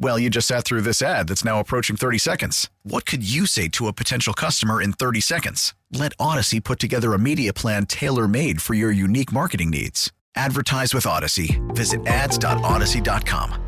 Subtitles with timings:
[0.00, 2.70] Well, you just sat through this ad that's now approaching 30 seconds.
[2.84, 5.74] What could you say to a potential customer in 30 seconds?
[5.92, 10.12] Let Odyssey put together a media plan tailor made for your unique marketing needs.
[10.36, 11.60] Advertise with Odyssey.
[11.68, 13.64] Visit ads.odyssey.com.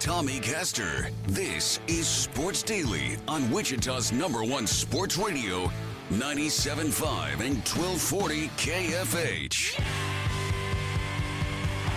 [0.00, 1.08] Tommy Castor.
[1.26, 5.70] This is Sports Daily on Wichita's number one sports radio,
[6.10, 10.15] 97.5 and 1240 KFH.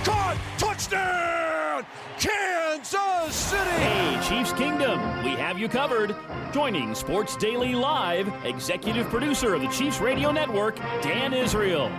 [0.04, 0.38] Caught!
[0.58, 1.86] Touchdown!
[2.18, 3.70] Kansas City!
[3.70, 6.16] Hey, Chiefs Kingdom, we have you covered.
[6.54, 11.92] Joining Sports Daily Live, executive producer of the Chiefs Radio Network, Dan Israel.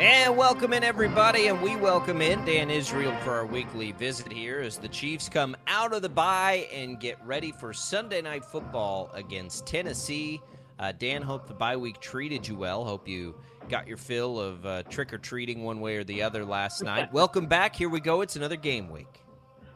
[0.00, 4.60] And welcome in, everybody, and we welcome in Dan Israel for our weekly visit here
[4.60, 9.10] as the Chiefs come out of the bye and get ready for Sunday Night Football
[9.14, 10.40] against Tennessee.
[10.78, 12.84] Uh, Dan, hope the bye week treated you well.
[12.84, 13.34] Hope you
[13.68, 17.12] got your fill of uh, trick or treating one way or the other last night.
[17.12, 17.74] welcome back.
[17.74, 18.20] Here we go.
[18.20, 19.22] It's another game week.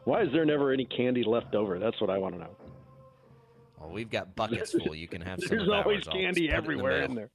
[0.04, 1.78] Why is there never any candy left over?
[1.78, 2.56] That's what I want to know.
[3.80, 4.94] Well, we've got buckets full.
[4.94, 5.56] You can have some.
[5.56, 7.30] There's always candy everywhere in, in there.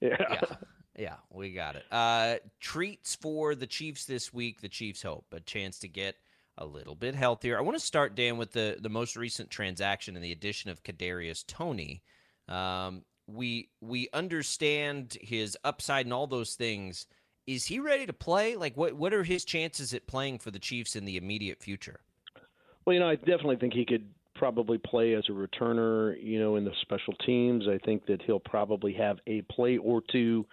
[0.00, 0.16] Yeah.
[0.20, 0.56] yeah.
[0.96, 1.84] Yeah, we got it.
[1.90, 4.60] Uh, treats for the Chiefs this week.
[4.60, 6.14] The Chiefs hope a chance to get
[6.56, 7.58] a little bit healthier.
[7.58, 10.84] I want to start, Dan, with the the most recent transaction and the addition of
[10.84, 12.02] Kadarius Toney.
[12.48, 17.06] Um, we we understand his upside and all those things.
[17.46, 18.56] Is he ready to play?
[18.56, 22.00] Like, what what are his chances at playing for the Chiefs in the immediate future?
[22.84, 26.16] Well, you know, I definitely think he could probably play as a returner.
[26.22, 30.02] You know, in the special teams, I think that he'll probably have a play or
[30.12, 30.44] two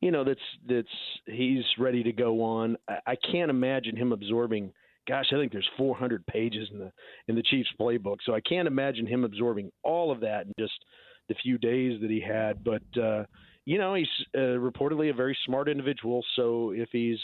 [0.00, 0.88] you know that's that's
[1.26, 2.76] he's ready to go on.
[2.88, 4.72] I, I can't imagine him absorbing.
[5.08, 6.92] Gosh, I think there's 400 pages in the
[7.28, 10.84] in the Chiefs playbook, so I can't imagine him absorbing all of that and just
[11.28, 12.62] the few days that he had.
[12.64, 13.24] But uh,
[13.64, 16.24] you know, he's uh, reportedly a very smart individual.
[16.36, 17.18] So if he's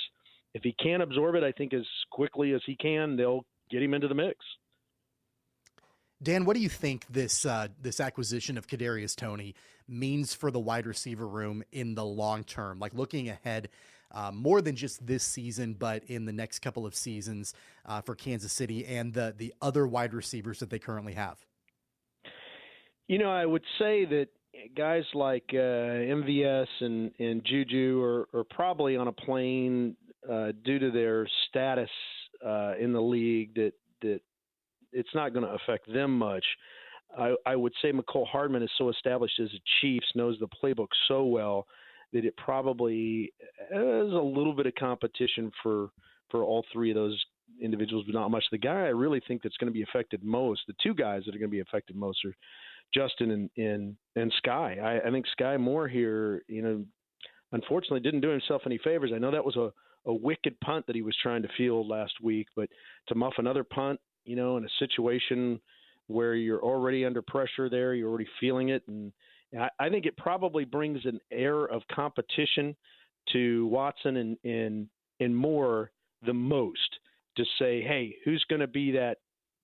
[0.54, 3.94] if he can absorb it, I think as quickly as he can, they'll get him
[3.94, 4.36] into the mix.
[6.22, 9.54] Dan, what do you think this uh, this acquisition of Kadarius Toney
[9.88, 12.78] means for the wide receiver room in the long term?
[12.78, 13.70] Like looking ahead,
[14.12, 17.54] uh, more than just this season, but in the next couple of seasons
[17.86, 21.44] uh, for Kansas City and the the other wide receivers that they currently have.
[23.12, 24.28] You know, I would say that
[24.74, 29.94] guys like uh, MVS and and Juju are, are probably on a plane
[30.26, 31.90] uh, due to their status
[32.42, 34.20] uh, in the league that that
[34.92, 36.44] it's not going to affect them much.
[37.14, 40.88] I, I would say Mecole Hardman is so established as a Chiefs, knows the playbook
[41.06, 41.66] so well
[42.14, 43.30] that it probably
[43.70, 45.90] has a little bit of competition for
[46.30, 47.22] for all three of those
[47.60, 48.44] individuals, but not much.
[48.50, 51.34] The guy I really think that's going to be affected most, the two guys that
[51.34, 52.34] are going to be affected most are
[52.94, 54.82] Justin and and, and Skyy.
[54.82, 56.84] I, I think Skyy Moore here, you know,
[57.52, 59.12] unfortunately didn't do himself any favors.
[59.14, 59.70] I know that was a
[60.04, 62.68] a wicked punt that he was trying to field last week, but
[63.06, 65.60] to muff another punt you know, in a situation
[66.06, 69.12] where you're already under pressure there, you're already feeling it, and
[69.58, 72.76] I, I think it probably brings an air of competition
[73.32, 74.88] to Watson and and
[75.20, 75.90] and Moore
[76.24, 76.78] the most
[77.36, 79.18] to say, hey, who's going to be that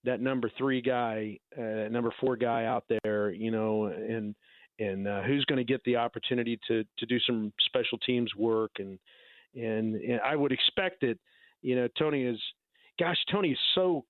[0.05, 4.35] that number three guy, uh, number four guy out there, you know, and
[4.79, 8.73] and uh, who's going to get the opportunity to to do some special teams work
[8.79, 8.99] and
[9.55, 11.19] and, and I would expect that,
[11.63, 12.39] you know, Toney is,
[12.99, 14.05] gosh, Toney is so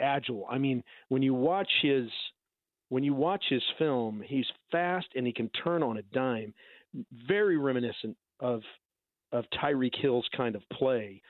[0.00, 0.46] agile.
[0.50, 2.08] I mean, when you watch his
[2.90, 6.54] when you watch his film, he's fast and he can turn on a dime.
[7.26, 8.62] Very reminiscent of
[9.32, 11.20] of Tyreek Hill's kind of play.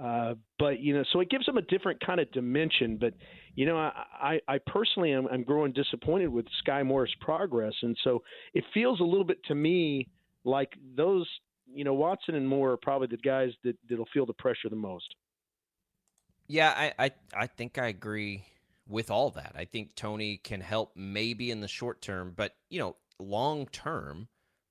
[0.00, 2.98] Uh, but you know, so it gives them a different kind of dimension.
[3.00, 3.14] But
[3.54, 7.96] you know, I, I, I personally am I'm growing disappointed with Skyy Moore's progress, and
[8.04, 8.22] so
[8.54, 10.08] it feels a little bit to me
[10.44, 11.28] like those,
[11.66, 14.76] you know, Watson and Moore are probably the guys that that'll feel the pressure the
[14.76, 15.14] most.
[16.46, 18.44] Yeah, I, I, I think I agree
[18.88, 19.52] with all that.
[19.54, 24.28] I think Toney can help maybe in the short term, but you know, long term,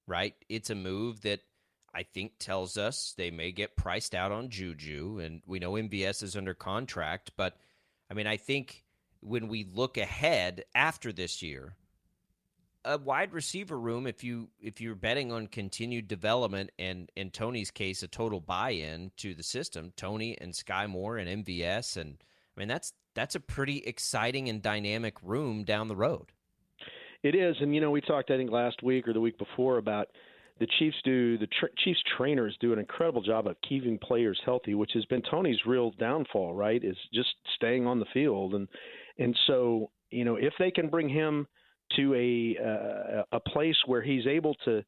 [0.08, 0.34] right?
[0.50, 1.42] It's a move that
[1.98, 6.22] I think tells us they may get priced out on Juju, and we know MVS
[6.22, 7.32] is under contract.
[7.36, 7.58] But
[8.08, 8.84] I mean, I think
[9.20, 11.74] when we look ahead after this year,
[12.86, 17.72] a wide receiver room, if you if you're betting on continued development and in Toney's
[17.72, 22.18] case, a total buy-in to the system, Toney and Skyy Moore and MVS, and
[22.56, 26.32] I mean that's that's a pretty exciting and dynamic room down the road.
[27.24, 29.80] It is, and you know we talked I think last week or the week before
[29.80, 30.10] about
[30.60, 34.74] the Chiefs do the tra- Chiefs trainers do an incredible job of keeping players healthy,
[34.76, 36.54] which has been Toney's real downfall.
[36.54, 38.68] Right, is just staying on the field, and
[39.18, 41.48] and so you know if they can bring him
[41.96, 44.84] to a uh, a place where he's able to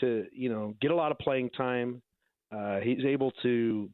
[0.00, 2.02] to you know get a lot of playing time,
[2.52, 3.88] uh, he's able to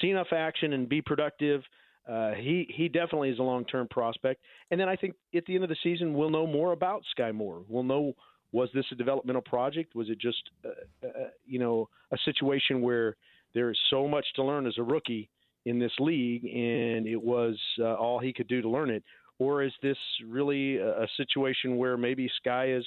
[0.00, 1.62] see enough action and be productive.
[2.08, 4.42] Uh, he he definitely is a long term prospect.
[4.70, 7.34] And then I think at the end of the season we'll know more about Skyy
[7.34, 7.62] Moore.
[7.68, 8.14] We'll know
[8.52, 9.94] was this a developmental project?
[9.94, 13.16] Was it just, uh, uh, you know, a situation where
[13.54, 15.28] there is so much to learn as a rookie
[15.64, 19.02] in this league, and it was uh, all he could do to learn it?
[19.38, 19.96] Or is this
[20.26, 22.84] really a, a situation where maybe Skyy is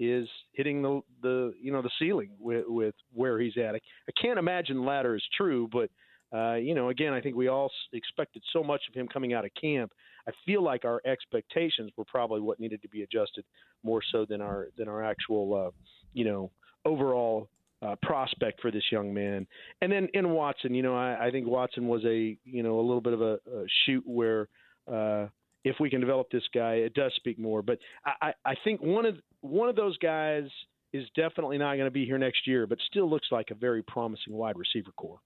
[0.00, 3.74] is hitting the the you know the ceiling with, with where he's at?
[3.74, 5.90] I, I can't imagine the latter is true, but
[6.36, 9.44] uh, you know, again, I think we all expected so much of him coming out
[9.44, 9.92] of camp.
[10.28, 13.44] I feel like our expectations were probably what needed to be adjusted
[13.82, 15.70] more so than our than our actual, uh,
[16.12, 16.50] you know,
[16.84, 17.48] overall
[17.82, 19.46] uh, prospect for this young man.
[19.82, 22.82] And then in Watson, you know, I, I think Watson was a you know a
[22.82, 24.48] little bit of a, a shoot where.
[24.90, 25.28] Uh,
[25.64, 27.62] if we can develop this guy, it does speak more.
[27.62, 30.44] But I, I think one of one of those guys
[30.92, 33.82] is definitely not going to be here next year, but still looks like a very
[33.82, 35.18] promising wide receiver corps.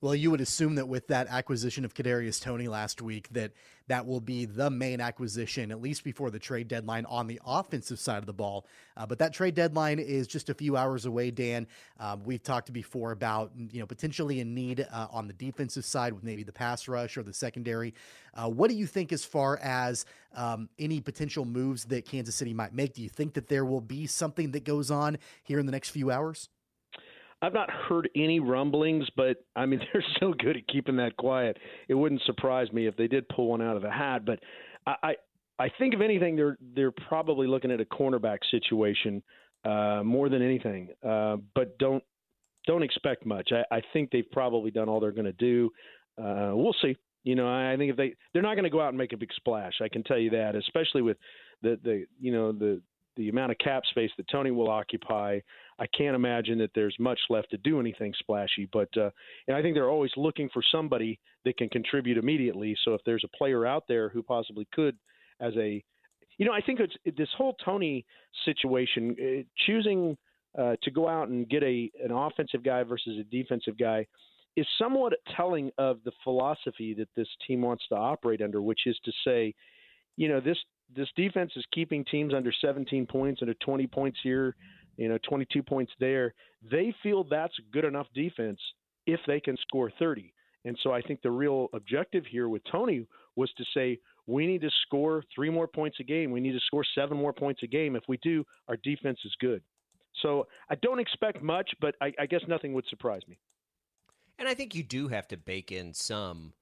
[0.00, 3.50] Well, you would assume that with that acquisition of Kadarius Toney last week, that
[3.88, 7.98] that will be the main acquisition at least before the trade deadline on the offensive
[7.98, 8.64] side of the ball.
[8.96, 11.32] Uh, but that trade deadline is just a few hours away.
[11.32, 11.66] Dan,
[11.98, 16.12] um, we've talked before about you know potentially in need uh, on the defensive side
[16.12, 17.92] with maybe the pass rush or the secondary.
[18.34, 20.04] Uh, what do you think as far as
[20.36, 22.94] um, any potential moves that Kansas City might make?
[22.94, 25.90] Do you think that there will be something that goes on here in the next
[25.90, 26.48] few hours?
[27.40, 31.58] I've not heard any rumblings, but I mean they're so good at keeping that quiet.
[31.88, 34.24] It wouldn't surprise me if they did pull one out of the hat.
[34.24, 34.40] But
[34.86, 35.14] I, I,
[35.58, 39.22] I think if anything, they're they're probably looking at a cornerback situation
[39.64, 40.88] uh, more than anything.
[41.06, 42.02] Uh, but don't
[42.66, 43.50] don't expect much.
[43.52, 45.70] I, I think they've probably done all they're going to do.
[46.18, 46.96] Uh, we'll see.
[47.24, 49.16] You know, I think if they they're not going to go out and make a
[49.16, 49.74] big splash.
[49.82, 51.16] I can tell you that, especially with
[51.62, 52.80] the the you know the
[53.16, 55.40] the amount of cap space that Toney will occupy,
[55.78, 58.68] I can't imagine that there's much left to do anything splashy.
[58.72, 59.10] But uh,
[59.46, 62.76] and I think they're always looking for somebody that can contribute immediately.
[62.84, 64.96] So if there's a player out there who possibly could,
[65.40, 65.82] as a,
[66.36, 68.04] you know, I think it's this whole Toney
[68.44, 70.16] situation, uh, choosing
[70.58, 74.06] uh, to go out and get a an offensive guy versus a defensive guy
[74.56, 78.98] is somewhat telling of the philosophy that this team wants to operate under, which is
[79.04, 79.54] to say,
[80.16, 80.58] you know, this
[80.94, 84.56] this defense is keeping teams under 17 points, under 20 points here,
[84.98, 86.34] you know, 22 points there.
[86.70, 88.60] They feel that's good enough defense
[89.06, 90.34] if they can score 30.
[90.64, 93.06] And so I think the real objective here with Toney
[93.36, 96.30] was to say, we need to score three more points a game.
[96.30, 97.96] We need to score seven more points a game.
[97.96, 99.62] If we do, our defense is good.
[100.20, 103.38] So I don't expect much, but I, I guess nothing would surprise me.
[104.38, 106.52] And I think you do have to bake in some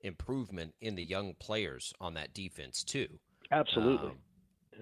[0.00, 3.06] improvement in the young players on that defense too.
[3.52, 4.08] Absolutely.
[4.08, 4.16] Um,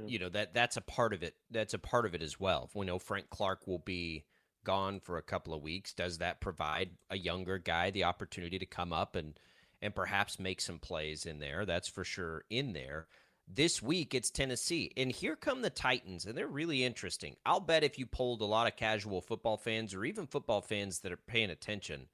[0.09, 1.35] You know that that's a part of it.
[1.50, 2.71] That's a part of it as well.
[2.75, 4.25] We know Frank Clark will be
[4.64, 5.92] gone for a couple of weeks.
[5.92, 9.38] Does that provide a younger guy the opportunity to come up and
[9.83, 11.64] and perhaps make some plays in there?
[11.64, 13.07] That's for sure in there.
[13.52, 17.35] This week it's Tennessee, and here come the Titans, and they're really interesting.
[17.45, 21.00] I'll bet if you polled a lot of casual football fans or even football fans
[21.00, 22.07] that are paying attention,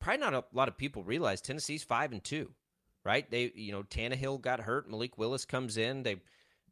[0.00, 2.54] probably not a lot of people realize Tennessee's five and two
[3.06, 3.30] right?
[3.30, 4.90] They, you know, Tannehill got hurt.
[4.90, 6.02] Malik Willis comes in.
[6.02, 6.16] They,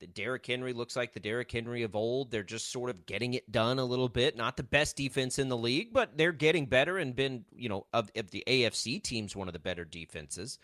[0.06, 2.30] Derrick Henry looks like the Derrick Henry of old.
[2.30, 4.36] They're just sort of getting it done a little bit.
[4.36, 7.86] Not the best defense in the league, but they're getting better and been, you know,
[7.92, 10.58] of, of the AFC teams, one of the better defenses.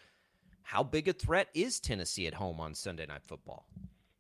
[0.62, 3.66] How big a threat is Tennessee at home on Sunday Night Football?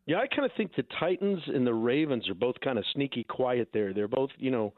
[0.06, 3.24] Yeah, I kind of think the Titans and the Ravens are both kind of sneaky
[3.24, 3.92] quiet there.
[3.92, 4.72] They're both, you know,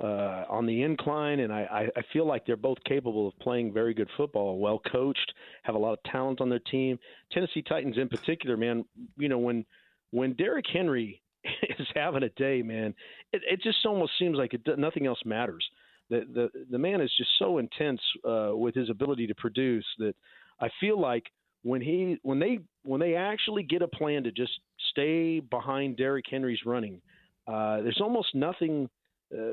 [0.00, 3.94] uh, on the incline, and I, I feel like they're both capable of playing very
[3.94, 5.32] good football, well coached,
[5.64, 6.98] have a lot of talent on their team.
[7.32, 8.84] Tennessee Titans, in particular, man,
[9.16, 9.64] you know when
[10.10, 11.22] when Derrick Henry
[11.78, 12.94] is having a day, man,
[13.32, 15.64] it, it just almost seems like it, nothing else matters.
[16.10, 20.14] The, the the man is just so intense uh, with his ability to produce that
[20.58, 21.24] I feel like
[21.62, 24.52] when he when they when they actually get a plan to just
[24.90, 27.02] stay behind Derrick Henry's running,
[27.46, 28.88] uh, there's almost nothing
[29.32, 29.52] uh,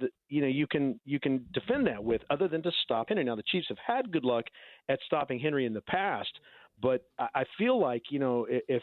[0.00, 3.24] the, you know you can you can defend that with other than to stop Henry.
[3.24, 4.46] Now the Chiefs have had good luck
[4.88, 6.32] at stopping Henry in the past,
[6.80, 8.82] but I, I feel like you know if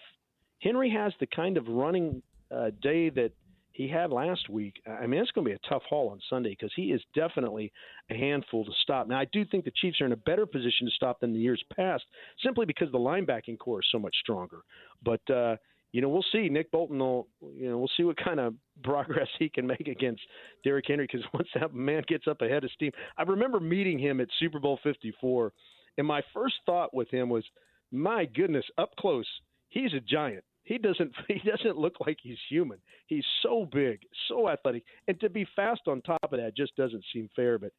[0.59, 2.21] Henry has the kind of running
[2.51, 3.31] uh, day that
[3.71, 6.49] he had last week, I mean it's going to be a tough haul on Sunday
[6.49, 7.71] because he is definitely
[8.09, 9.07] a handful to stop.
[9.07, 11.39] Now I do think the Chiefs are in a better position to stop than the
[11.39, 12.03] years past,
[12.43, 14.61] simply because the linebacking corps is so much stronger.
[15.03, 15.57] But uh,
[15.91, 16.49] you know, we'll see.
[16.49, 20.21] Nick Bolton will, you know, we'll see what kind of progress he can make against
[20.63, 24.19] Derrick Henry because once that man gets up ahead of steam, I remember meeting him
[24.21, 25.53] at Super Bowl 54,
[25.97, 27.43] and my first thought with him was,
[27.91, 29.27] my goodness, up close,
[29.69, 30.43] he's a giant.
[30.63, 32.79] He doesn't he doesn't look like he's human.
[33.07, 37.03] He's so big, so athletic, and to be fast on top of that just doesn't
[37.13, 37.57] seem fair.
[37.57, 37.71] But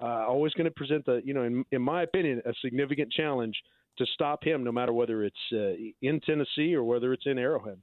[0.00, 3.54] uh, always going to present the, you know, in, in my opinion, a significant challenge
[3.98, 7.78] to stop him, no matter whether it's uh, in Tennessee or whether it's in Arrowhead.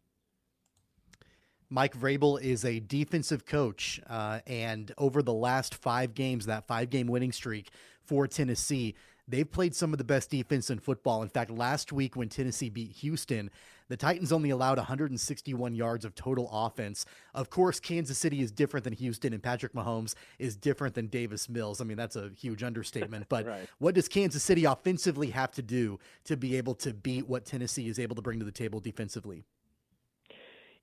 [1.70, 6.89] Mike Vrabel is a defensive coach, uh, and over the last five games, that five
[6.89, 7.70] game winning streak
[8.04, 8.96] for Tennessee,
[9.29, 11.21] they've played some of the best defense in football.
[11.21, 13.50] In fact, last week when Tennessee beat Houston,
[13.88, 17.05] the Titans only allowed 161 yards of total offense.
[17.33, 21.50] Of course, Kansas City is different than Houston, and Patrick Mahomes is different than Davis
[21.50, 21.81] Mills.
[21.81, 23.09] I mean, that's a huge understatement.
[23.29, 23.69] But right.
[23.77, 27.88] what does Kansas City offensively have to do to be able to beat what Tennessee
[27.88, 29.43] is able to bring to the table defensively?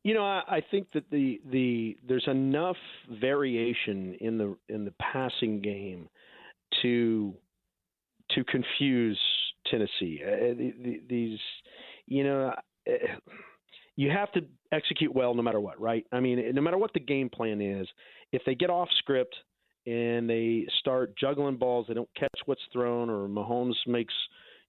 [0.05, 2.77] You know, I, I think that the the there's enough
[3.21, 6.09] variation in the in the passing game
[6.83, 7.35] to
[8.31, 9.19] to confuse
[9.71, 10.23] Tennessee.
[10.25, 11.39] Uh, the, these,
[12.07, 12.53] you know,
[13.97, 14.41] you have to
[14.73, 16.05] execute well no matter what, right?
[16.13, 17.87] I mean, no matter what the game plan is,
[18.33, 19.35] if they get off script
[19.87, 24.15] and they start juggling balls, they don't catch what's thrown, or Mahomes makes,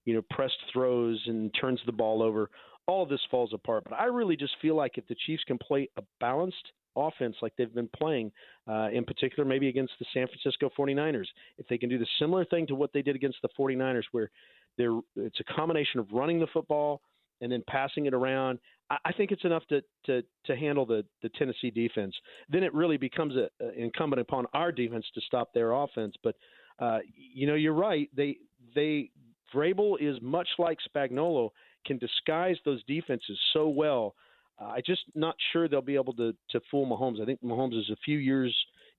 [0.05, 2.49] you know, pressed throws and turns the ball over,
[2.87, 3.83] all of this falls apart.
[3.83, 7.53] But I really just feel like if the Chiefs can play a balanced offense like
[7.57, 8.31] they've been playing,
[8.67, 11.27] uh, in particular maybe against the San Francisco 49ers,
[11.57, 14.29] if they can do the similar thing to what they did against the 49ers, where
[14.77, 17.01] they're, it's a combination of running the football–
[17.41, 18.59] and then passing it around.
[18.89, 22.15] I, I think it's enough to, to, to handle the, the Tennessee defense.
[22.49, 26.15] Then it really becomes a, a incumbent upon our defense to stop their offense.
[26.23, 26.35] But
[26.79, 28.09] uh, you know, you're right.
[28.15, 28.37] They
[28.75, 29.09] they
[29.53, 31.49] Vrabel is much like Spagnuolo,
[31.85, 34.13] can disguise those defenses so well.
[34.59, 37.21] Uh, I just not sure they'll be able to to fool Mahomes.
[37.21, 38.55] I think Mahomes is a few years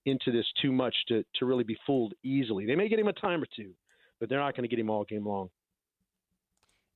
[0.06, 2.66] into this too much to to really be fooled easily.
[2.66, 3.72] They may get him a time or two,
[4.20, 5.50] but they're not going to get him all game long.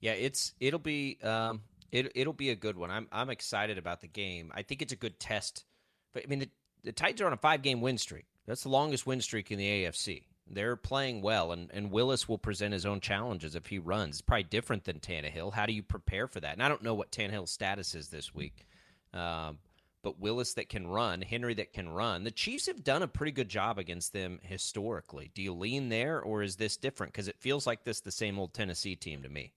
[0.01, 2.91] Yeah, it's it'll be um, it it'll be a good one.
[2.91, 4.51] I'm I'm excited about the game.
[4.55, 5.65] I think it's a good test.
[6.13, 6.51] But I mean, the,
[6.85, 8.27] the Titans are on a five game win streak.
[8.47, 10.25] That's the longest win streak in the AFC.
[10.47, 14.17] They're playing well, and, and Willis will present his own challenges if he runs.
[14.17, 15.55] It's probably different than Tannehill.
[15.55, 16.53] How do you prepare for that?
[16.53, 18.67] And I don't know what Tannehill's status is this week.
[19.15, 19.59] Um,
[20.03, 22.25] but Willis that can run, Henry that can run.
[22.25, 25.31] The Chiefs have done a pretty good job against them historically.
[25.35, 27.13] Do you lean there, or is this different?
[27.13, 29.53] Because it feels like this the same old Tennessee team to me.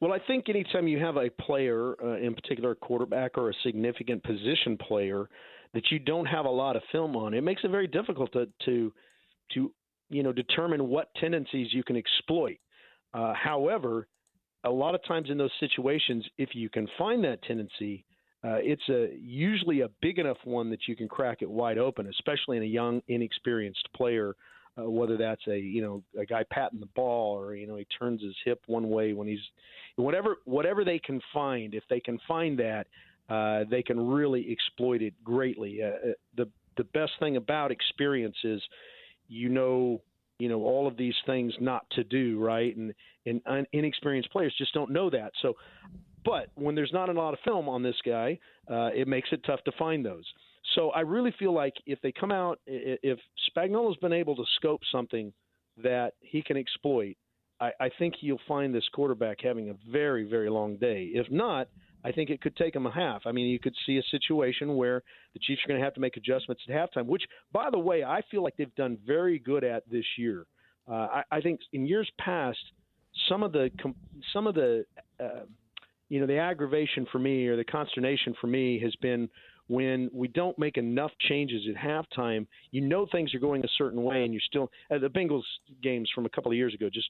[0.00, 3.54] Well, I think anytime you have a player, uh, in particular a quarterback or a
[3.64, 5.28] significant position player,
[5.74, 8.46] that you don't have a lot of film on, it makes it very difficult to
[8.64, 8.92] to,
[9.54, 9.72] to
[10.12, 12.58] you know determine what tendencies you can exploit.
[13.14, 14.06] Uh, however,
[14.64, 18.04] a lot of times in those situations, if you can find that tendency,
[18.44, 22.06] uh, it's a usually a big enough one that you can crack it wide open,
[22.06, 24.34] especially in a young, inexperienced player
[24.78, 27.86] uh, whether that's a you know a guy patting the ball or you know he
[27.98, 29.40] turns his hip one way when he's
[29.96, 32.86] whatever whatever they can find if they can find that
[33.28, 38.36] uh, they can really exploit it greatly uh, uh the the best thing about experience
[38.44, 38.62] is
[39.32, 40.02] you know
[40.38, 42.76] you know all of these things not to do right?
[42.76, 42.94] And
[43.26, 45.32] and un- inexperienced players just don't know that.
[45.40, 45.54] So
[46.24, 48.38] but when there's not a lot of film on this guy
[48.70, 50.24] uh, it makes it tough to find those.
[50.76, 53.18] So I really feel like if they come out, if
[53.50, 55.32] Spagnuolo's been able to scope something
[55.82, 57.16] that he can exploit,
[57.60, 61.10] I, I think you'll find this quarterback having a very, very long day.
[61.12, 61.68] If not,
[62.04, 63.22] I think it could take them a half.
[63.26, 65.02] I mean, you could see a situation where
[65.34, 68.02] the Chiefs are going to have to make adjustments at halftime, which, by the way,
[68.04, 70.46] I feel like they've done very good at this year.
[70.88, 72.58] Uh, I, I think in years past,
[73.28, 73.70] some of the
[74.32, 74.84] some of the
[75.20, 75.44] uh,
[76.08, 79.28] you know the aggravation for me or the consternation for me has been
[79.68, 84.02] when we don't make enough changes at halftime, you know things are going a certain
[84.02, 85.44] way, and you're still uh, the Bengals
[85.82, 87.08] games from a couple of years ago just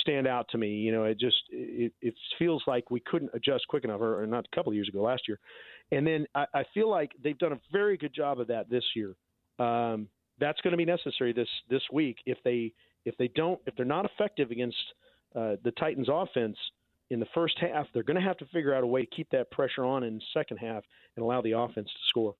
[0.00, 0.68] stand out to me.
[0.68, 4.26] You know, it just it, it feels like we couldn't adjust quick enough, or, or
[4.26, 5.38] not a couple of years ago, last year.
[5.92, 8.84] And then I, I feel like they've done a very good job of that this
[8.94, 9.14] year.
[9.58, 12.72] Um, that's going to be necessary this this week if they
[13.04, 14.76] if they don't if they're not effective against
[15.34, 16.56] uh, the Titans offense
[17.10, 19.28] in the first half, they're going to have to figure out a way to keep
[19.30, 20.84] that pressure on in the second half
[21.16, 22.34] and allow the offense to score.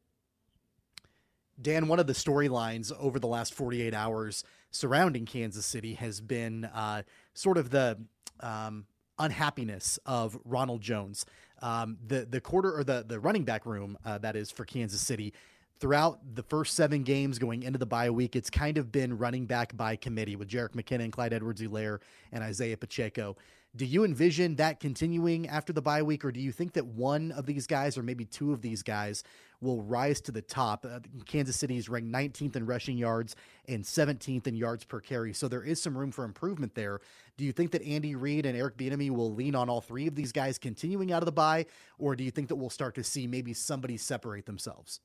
[1.61, 6.64] Dan, one of the storylines over the last 48 hours surrounding Kansas City has been
[6.67, 7.02] uh,
[7.35, 7.99] sort of the
[8.40, 8.87] um,
[9.19, 11.26] unhappiness of Ronald Jones.
[11.62, 15.00] Um, the the quarter or the the running back room uh, that is for Kansas
[15.00, 15.35] City
[15.81, 19.47] throughout the first seven games going into the bye week, it's kind of been running
[19.47, 22.00] back by committee with Jerick McKinnon, Clyde Edwards-Helaire,
[22.33, 23.37] and Isaiah Pacheco.
[23.75, 27.33] Do you envision that continuing after the bye week, or do you think that one
[27.33, 29.25] of these guys, or maybe two of these guys,
[29.61, 30.85] will rise to the top?
[30.85, 33.37] Uh, Kansas City is ranked 19th in rushing yards
[33.69, 37.00] and 17th in yards per carry, so there is some room for improvement there.
[37.37, 40.14] Do you think that Andy Reid and Eric Bieniemy will lean on all three of
[40.14, 41.67] these guys continuing out of the bye,
[41.99, 45.00] or do you think that we'll start to see maybe somebody separate themselves?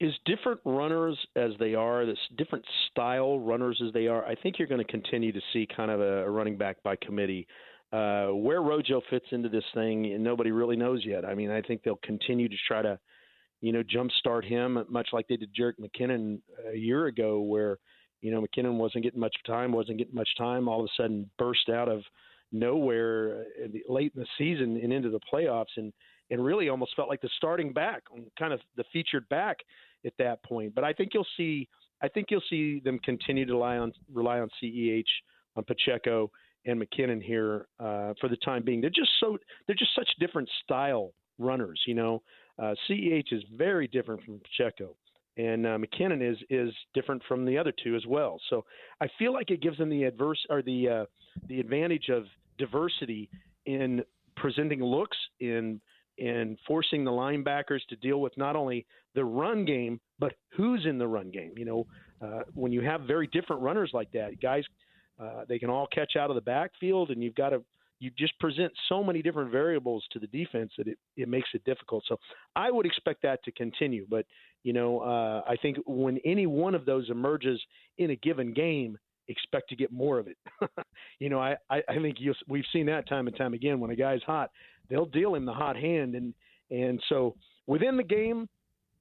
[0.00, 4.24] is different runners as they are, this different style runners as they are.
[4.24, 7.46] I think you're going to continue to see kind of a, running back by committee.
[7.92, 11.24] Uh, where Rojo fits into this thing, nobody really knows yet.
[11.24, 12.98] I mean, I think they'll continue to try to,
[13.60, 16.40] you know, jumpstart him, much like they did Jerick McKinnon
[16.72, 17.78] a year ago, where
[18.20, 21.30] you know McKinnon wasn't getting much time, wasn't getting much time, all of a sudden
[21.38, 22.02] burst out of
[22.52, 25.92] nowhere uh, late in the season and into the playoffs, and
[26.30, 28.02] and really almost felt like the starting back,
[28.38, 29.58] kind of the featured back
[30.06, 30.74] at that point.
[30.74, 31.68] But I think you'll see
[32.02, 35.04] I think you'll see them continue to rely on rely on CEH,
[35.56, 36.30] on Pacheco
[36.66, 38.80] and McKinnon here uh, for the time being.
[38.80, 41.80] They're just so they're just such different style runners.
[41.86, 42.22] You know,
[42.60, 44.94] uh, CEH is very different from Pacheco,
[45.36, 48.40] and uh, McKinnon is is different from the other two as well.
[48.50, 48.64] So
[49.00, 51.04] I feel like it gives them the adverse or the uh,
[51.48, 52.24] the advantage of
[52.58, 53.30] diversity
[53.66, 54.02] in
[54.36, 55.80] presenting looks in
[56.18, 60.98] in forcing the linebackers to deal with not only the run game, but who's in
[60.98, 61.52] the run game.
[61.56, 61.86] You know,
[62.20, 64.64] uh, when you have very different runners like that, guys,
[65.18, 67.62] uh, they can all catch out of the backfield, and you've got to
[68.00, 71.62] you just present so many different variables to the defense that it, it makes it
[71.64, 72.02] difficult.
[72.08, 72.18] So
[72.56, 74.06] I would expect that to continue.
[74.08, 74.24] But,
[74.62, 77.60] you know, uh, I think when any one of those emerges
[77.98, 80.36] in a given game, expect to get more of it.
[81.20, 83.78] you know, I, I, I think we've seen that time and time again.
[83.78, 84.50] When a guy's hot,
[84.88, 86.34] they'll deal him the hot hand, and
[86.70, 88.48] and so within the game,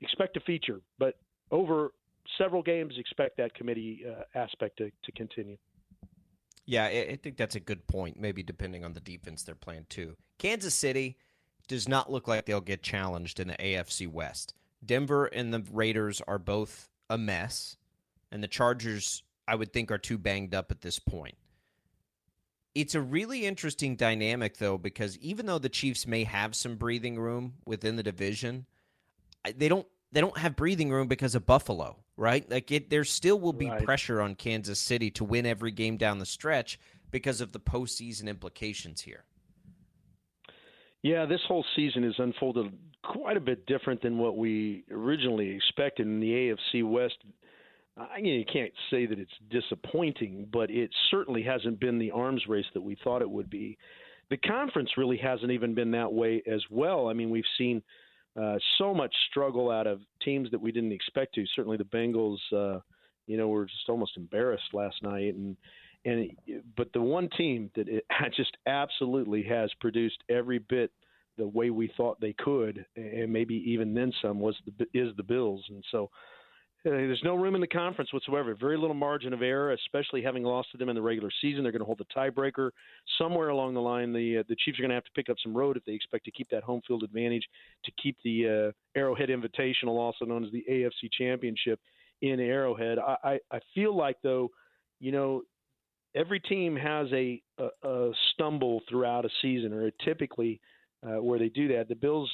[0.01, 1.15] expect a feature, but
[1.51, 1.91] over
[2.37, 5.57] several games, expect that committee uh, aspect to, to continue.
[6.69, 8.19] Yeah, I think that's a good point.
[8.19, 10.15] Maybe depending on the defense they're playing too.
[10.37, 11.17] Kansas City
[11.67, 14.53] does not look like they'll get challenged in the AFC West.
[14.85, 17.75] Denver and the Raiders are both a mess,
[18.31, 21.39] and the Chargers, I would think, are too banged up at this point.
[22.75, 27.19] It's a really interesting dynamic, though, because even though the Chiefs may have some breathing
[27.19, 28.67] room within the division,
[29.55, 32.49] they don't they don't have breathing room because of Buffalo, right?
[32.51, 33.83] Like it, there still will be right.
[33.83, 36.77] pressure on Kansas City to win every game down the stretch
[37.11, 39.23] because of the postseason implications here.
[41.01, 46.05] Yeah, this whole season has unfolded quite a bit different than what we originally expected
[46.05, 47.15] in the AFC West.
[47.97, 52.43] I mean, you can't say that it's disappointing, but it certainly hasn't been the arms
[52.49, 53.77] race that we thought it would be.
[54.29, 57.07] The conference really hasn't even been that way as well.
[57.07, 57.81] I mean, we've seen
[58.39, 61.45] uh, so much struggle out of teams that we didn't expect to.
[61.55, 62.79] Certainly, the Bengals, uh,
[63.27, 65.57] you know, were just almost embarrassed last night, and
[66.05, 66.31] and
[66.77, 70.91] but the one team that it just absolutely has produced every bit
[71.37, 75.23] the way we thought they could, and maybe even then some, was the is the
[75.23, 76.09] Bills, and so
[76.83, 78.55] there's no room in the conference whatsoever.
[78.55, 81.63] Very little margin of error, especially having lost to them in the regular season.
[81.63, 82.69] They're going to hold the tiebreaker
[83.17, 84.13] somewhere along the line.
[84.13, 85.93] The uh, the Chiefs are going to have to pick up some road if they
[85.93, 87.45] expect to keep that home field advantage
[87.83, 91.79] to keep the uh, Arrowhead Invitational, also known as the AFC Championship,
[92.21, 92.99] in Arrowhead.
[92.99, 94.49] I, I, I feel like though,
[94.99, 95.43] you know,
[96.15, 100.59] every team has a, a, a stumble throughout a season, or typically
[101.05, 101.87] uh, where they do that.
[101.87, 102.31] The Bills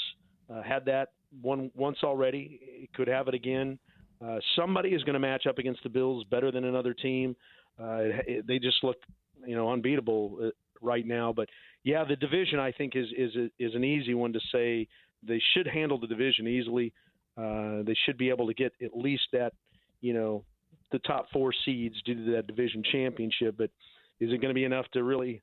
[0.53, 1.09] uh, had that
[1.41, 2.59] one once already.
[2.61, 3.77] It could have it again.
[4.23, 7.35] Uh, somebody is going to match up against the Bills better than another team.
[7.79, 8.97] Uh, it, they just look,
[9.45, 10.49] you know, unbeatable uh,
[10.81, 11.33] right now.
[11.33, 11.49] But
[11.83, 14.87] yeah, the division I think is is is an easy one to say.
[15.27, 16.93] They should handle the division easily.
[17.37, 19.53] Uh, they should be able to get at least that,
[20.01, 20.43] you know,
[20.91, 23.55] the top four seeds due to that division championship.
[23.57, 23.71] But
[24.19, 25.41] is it going to be enough to really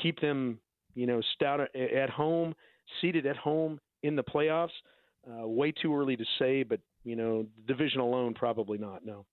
[0.00, 0.58] keep them,
[0.94, 2.54] you know, stout at home,
[3.00, 4.68] seated at home in the playoffs?
[5.28, 9.04] Uh, way too early to say, but you know, division alone, probably not.
[9.04, 9.26] No.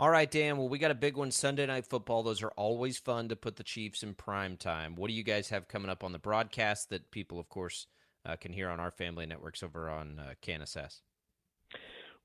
[0.00, 0.58] All right, Dan.
[0.58, 2.22] Well, we got a big one Sunday night football.
[2.22, 4.94] Those are always fun to put the Chiefs in prime time.
[4.94, 7.86] What do you guys have coming up on the broadcast that people, of course,
[8.24, 11.00] uh, can hear on our family networks over on uh, KNSS?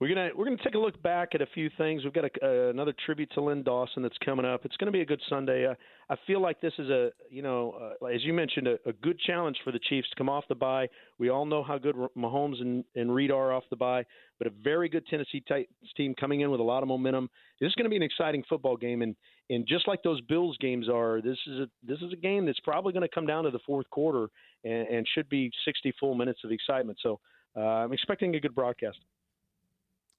[0.04, 2.04] We're gonna we're gonna take a look back at a few things.
[2.04, 4.66] We've got a, uh, another tribute to Len Dawson that's coming up.
[4.66, 5.66] It's to be a good Sunday.
[5.66, 5.76] Uh,
[6.10, 9.18] I feel like this is a you know uh, as you mentioned a, a, good
[9.18, 10.90] challenge for the Chiefs to come off the bye.
[11.20, 14.04] We all know how good Mahomes and, and Reid are off the bye,
[14.40, 17.30] but a very good Tennessee Titans team coming in with a lot of momentum.
[17.62, 19.16] This is to be an exciting football game, and
[19.50, 22.60] and just like those Bills games are, this is a this is a game that's
[22.60, 24.28] probably to come down to the fourth quarter
[24.66, 26.98] and, and should be 60 full minutes of excitement.
[27.02, 27.22] So
[27.56, 28.98] uh, I'm expecting a good broadcast.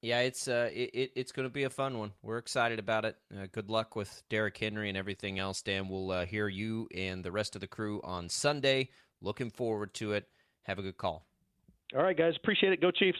[0.04, 2.12] Yeah, it's uh, it, it's going to be a fun one.
[2.22, 3.16] We're excited about it.
[3.34, 5.88] Uh, good luck with Derrick Henry and everything else, Dan.
[5.88, 8.90] We'll uh, hear you and the rest of the crew on Sunday.
[9.22, 10.28] Looking forward to it.
[10.64, 11.24] Have a good call.
[11.96, 12.34] All right, guys.
[12.36, 12.82] Appreciate it.
[12.82, 13.16] Go Chiefs.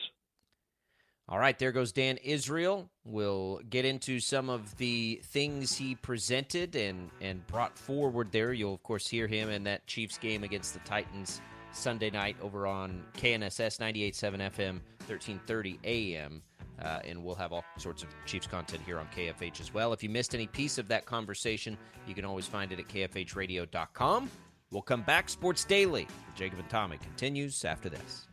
[1.27, 2.87] All right, there goes Dan Israel.
[3.03, 8.53] We'll get into some of the things he presented and, and brought forward there.
[8.53, 12.67] You'll, of course, hear him in that Chiefs game against the Titans Sunday night over
[12.67, 16.43] on KNSS 98.7 FM, 1330 AM.
[16.81, 19.93] Uh, and we'll have all sorts of Chiefs content here on KFH as well.
[19.93, 24.29] If you missed any piece of that conversation, you can always find it at kfhradio.com.
[24.71, 25.29] We'll come back.
[25.29, 28.27] Sports Daily with Jacob and Tommy continues after this.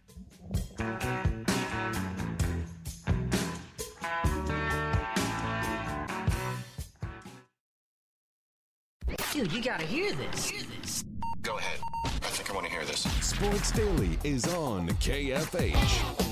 [9.32, 10.50] Dude, you gotta hear this.
[10.50, 11.04] Hear this.
[11.42, 11.80] Go ahead.
[12.04, 13.00] I think I want to hear this.
[13.24, 16.31] Sports Daily is on KFH.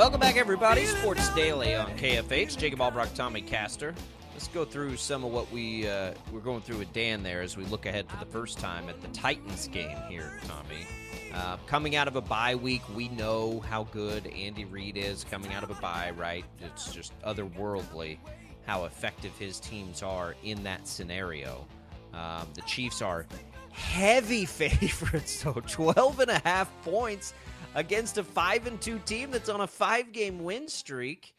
[0.00, 0.86] Welcome back, everybody.
[0.86, 2.56] Sports Daily on KFH.
[2.56, 3.94] Jacob Albrock, Tommy Castor.
[4.32, 7.54] Let's go through some of what we uh, we're going through with Dan there as
[7.54, 10.86] we look ahead for the first time at the Titans game here, Tommy.
[11.34, 15.52] Uh, coming out of a bye week, we know how good Andy Reid is coming
[15.52, 16.46] out of a bye, right?
[16.62, 18.16] It's just otherworldly
[18.64, 21.66] how effective his teams are in that scenario.
[22.14, 23.26] Um, the Chiefs are
[23.70, 27.34] heavy favorites, so 12 and a half points
[27.74, 31.34] against a 5 and 2 team that's on a 5-game win streak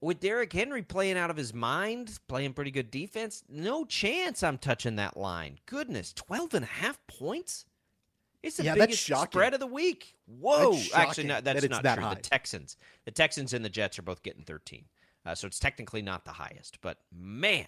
[0.00, 4.58] with Derrick Henry playing out of his mind, playing pretty good defense, no chance I'm
[4.58, 5.58] touching that line.
[5.66, 7.64] Goodness, 12 and a half points?
[8.42, 10.14] It's the yeah, biggest spread of the week.
[10.26, 10.78] Whoa.
[10.94, 12.04] Actually, no, that's that not that true.
[12.04, 12.14] High.
[12.14, 12.76] The Texans.
[13.04, 14.84] The Texans and the Jets are both getting 13.
[15.26, 17.66] Uh, so it's technically not the highest, but man,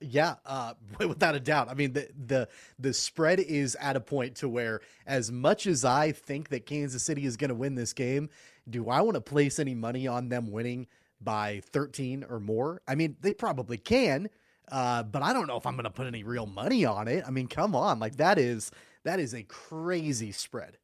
[0.00, 1.68] yeah, uh, without a doubt.
[1.68, 5.84] I mean, the the the spread is at a point to where, as much as
[5.84, 8.28] I think that Kansas City is going to win this game,
[8.68, 10.86] do I want to place any money on them winning
[11.20, 12.82] by 13 or more?
[12.86, 14.28] I mean, they probably can,
[14.70, 17.24] uh, but I don't know if I'm going to put any real money on it.
[17.26, 18.70] I mean, come on, like that is
[19.04, 20.78] that is a crazy spread.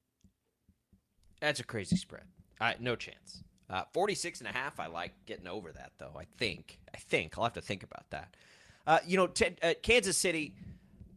[1.41, 2.25] That's a crazy spread.
[2.61, 3.43] Uh, no chance.
[3.69, 6.13] Uh, 46 and a half, I like getting over that, though.
[6.19, 6.79] I think.
[6.95, 7.37] I think.
[7.37, 8.37] I'll have to think about that.
[8.87, 10.55] Uh, you know, t- uh, Kansas City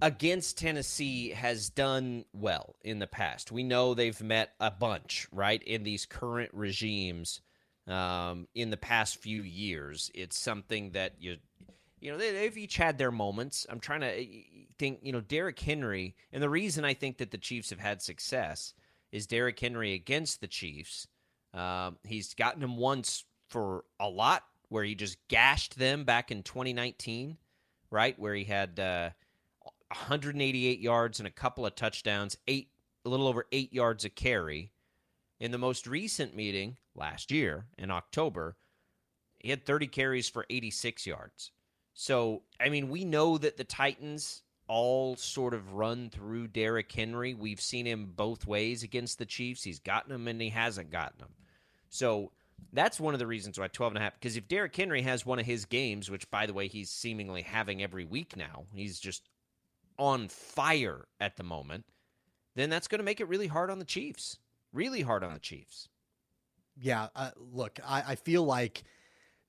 [0.02, 3.52] against Tennessee has done well in the past.
[3.52, 7.42] We know they've met a bunch, right, in these current regimes
[7.88, 10.12] um, in the past few years.
[10.14, 11.38] It's something that you,
[12.00, 13.66] you know, they, they've each had their moments.
[13.70, 14.26] I'm trying to uh,
[14.78, 18.02] think, you know, Derrick Henry, and the reason I think that the Chiefs have had
[18.02, 18.74] success
[19.12, 21.08] is Derrick Henry against the Chiefs.
[21.54, 26.44] Um, he's gotten them once for a lot, where he just gashed them back in
[26.44, 27.38] 2019
[27.90, 28.18] right?
[28.20, 29.10] Where he had uh,
[29.90, 32.70] 188 yards and a couple of touchdowns, eight,
[33.06, 34.72] a little over eight yards a carry.
[35.40, 38.56] In the most recent meeting last year in October,
[39.38, 41.52] he had 30 carries for 86 yards.
[41.94, 47.34] So, I mean, we know that the Titans all sort of run through Derrick Henry.
[47.34, 49.64] We've seen him both ways against the Chiefs.
[49.64, 51.34] He's gotten them and he hasn't gotten them.
[51.90, 52.32] So,
[52.74, 55.26] that's one of the reasons why 12 and a half because if Derrick Henry has
[55.26, 59.00] one of his games which by the way he's seemingly having every week now he's
[59.00, 59.30] just
[59.98, 61.86] on fire at the moment
[62.56, 64.38] then that's going to make it really hard on the Chiefs
[64.74, 65.90] really hard on the Chiefs
[66.80, 68.84] yeah uh, look I, I feel like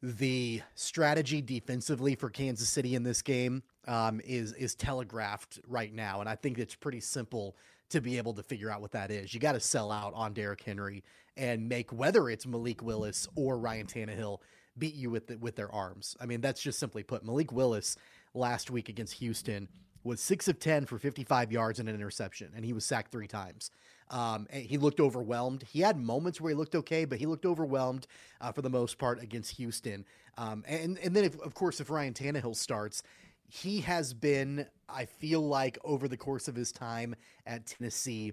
[0.01, 6.21] the strategy defensively for Kansas City in this game um, is is telegraphed right now
[6.21, 7.57] and I think it's pretty simple
[7.91, 9.33] to be able to figure out what that is.
[9.33, 11.03] You got to sell out on Derrick Henry
[11.39, 14.41] and make whether it's Malik Willis or Ryan Tannehill
[14.77, 16.17] beat you with the, with their arms.
[16.21, 17.25] I mean, that's just simply put.
[17.25, 17.97] Malik Willis
[18.35, 19.69] last week against Houston
[20.05, 23.27] was six of ten for 55 yards and an interception, and he was sacked three
[23.27, 23.71] times.
[24.11, 25.65] Um, he looked overwhelmed.
[25.65, 28.07] He had moments where he looked okay, but he looked overwhelmed
[28.41, 30.05] uh, for the most part against Houston.
[30.37, 33.03] Um, and and then if, of course if Ryan Tannehill starts,
[33.49, 37.15] he has been, I feel like, over the course of his time
[37.47, 38.33] at Tennessee,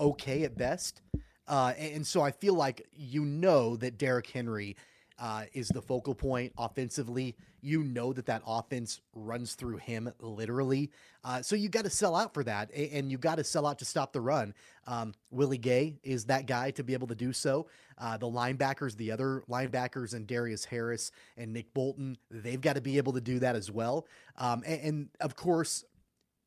[0.00, 1.02] okay at best.
[1.48, 4.76] Uh, and, so I feel like you know that Derrick Henry
[5.18, 7.34] uh, is the focal point offensively.
[7.60, 10.90] You know that that offense runs through him literally.
[11.24, 13.78] Uh, so you got to sell out for that, and you got to sell out
[13.80, 14.54] to stop the run.
[14.86, 17.66] Um, Willie Gay is that guy to be able to do so.
[17.96, 22.80] Uh, the linebackers, the other linebackers, and Darius Harris and Nick Bolton, they've got to
[22.80, 24.06] be able to do that as well.
[24.36, 25.84] Um, and, and of course,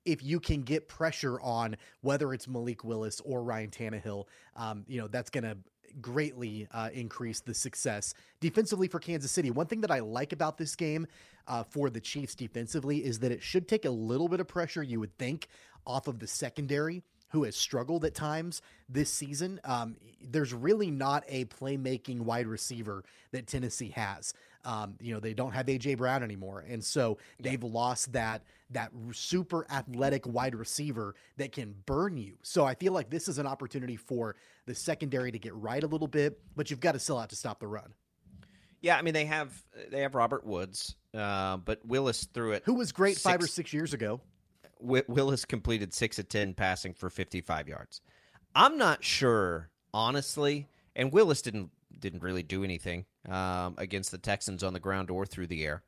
[0.05, 4.99] if you can get pressure on whether it's Malik Willis or Ryan Tannehill, um, you
[4.99, 5.57] know, that's going to
[5.99, 9.51] greatly uh, increase the success defensively for Kansas City.
[9.51, 11.05] One thing that I like about this game
[11.47, 14.83] uh, for the Chiefs defensively is that it should take a little bit of pressure,
[14.83, 15.47] you would think,
[15.85, 19.59] off of the secondary who has struggled at times this season.
[19.63, 24.33] Um, there's really not a playmaking wide receiver that Tennessee has.
[24.63, 28.91] Um, you know, they don't have AJ Brown anymore, and so they've lost that that
[29.11, 32.37] super athletic wide receiver that can burn you.
[32.41, 35.87] So I feel like this is an opportunity for the secondary to get right a
[35.87, 37.93] little bit, but you've got to sell out to stop the run.
[38.81, 42.63] Yeah, I mean they have they have Robert Woods, uh, but Willis threw it.
[42.65, 44.21] Who was great six, five or six years ago.
[44.79, 48.01] Willis completed six of ten passing for fifty five yards.
[48.55, 51.69] I'm not sure, honestly, and Willis didn't
[51.99, 55.83] didn't really do anything um, against the Texans on the ground or through the air.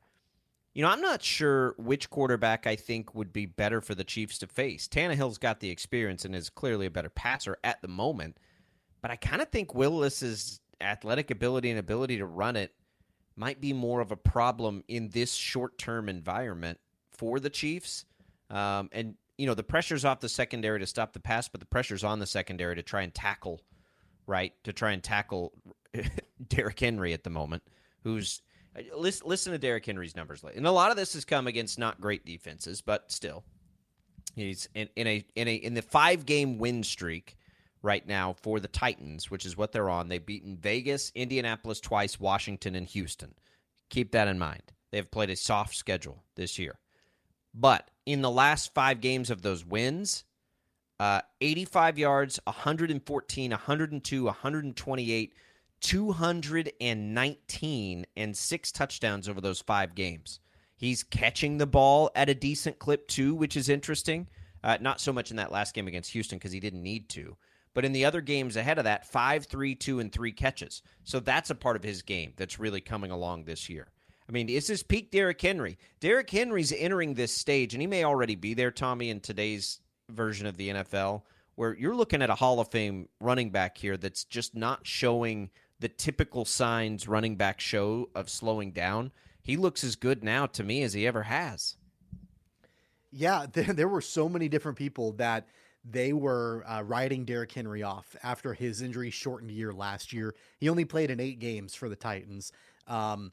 [0.74, 4.38] You know, I'm not sure which quarterback I think would be better for the Chiefs
[4.38, 4.88] to face.
[4.88, 8.38] Tannehill's got the experience and is clearly a better passer at the moment,
[9.00, 12.74] but I kind of think Willis's athletic ability and ability to run it
[13.36, 16.78] might be more of a problem in this short-term environment
[17.12, 18.04] for the Chiefs.
[18.50, 21.66] Um, and you know, the pressure's off the secondary to stop the pass, but the
[21.66, 23.60] pressure's on the secondary to try and tackle,
[24.26, 24.52] right?
[24.64, 25.52] To try and tackle
[26.48, 27.62] Derrick Henry at the moment,
[28.02, 28.42] who's
[28.96, 32.00] Listen, listen to Derrick Henry's numbers, and a lot of this has come against not
[32.00, 33.44] great defenses, but still,
[34.34, 37.36] he's in, in a in a in the five game win streak
[37.82, 40.08] right now for the Titans, which is what they're on.
[40.08, 43.34] They've beaten Vegas, Indianapolis twice, Washington, and Houston.
[43.90, 44.72] Keep that in mind.
[44.90, 46.80] They've played a soft schedule this year,
[47.54, 50.24] but in the last five games of those wins,
[50.98, 55.34] uh, 85 yards, 114, 102, 128.
[55.84, 60.40] 219 and six touchdowns over those five games.
[60.76, 64.26] He's catching the ball at a decent clip, too, which is interesting.
[64.62, 67.36] Uh, not so much in that last game against Houston because he didn't need to.
[67.74, 70.80] But in the other games ahead of that, five, three, two, and three catches.
[71.02, 73.88] So that's a part of his game that's really coming along this year.
[74.26, 75.76] I mean, is this peak Derrick Henry?
[76.00, 80.46] Derrick Henry's entering this stage, and he may already be there, Tommy, in today's version
[80.46, 81.24] of the NFL,
[81.56, 85.50] where you're looking at a Hall of Fame running back here that's just not showing–
[85.80, 89.12] the typical signs running back show of slowing down.
[89.42, 91.76] He looks as good now to me as he ever has.
[93.10, 95.48] Yeah, there were so many different people that
[95.84, 100.34] they were uh, riding Derrick Henry off after his injury shortened year last year.
[100.58, 102.52] He only played in eight games for the Titans.
[102.86, 103.32] Um,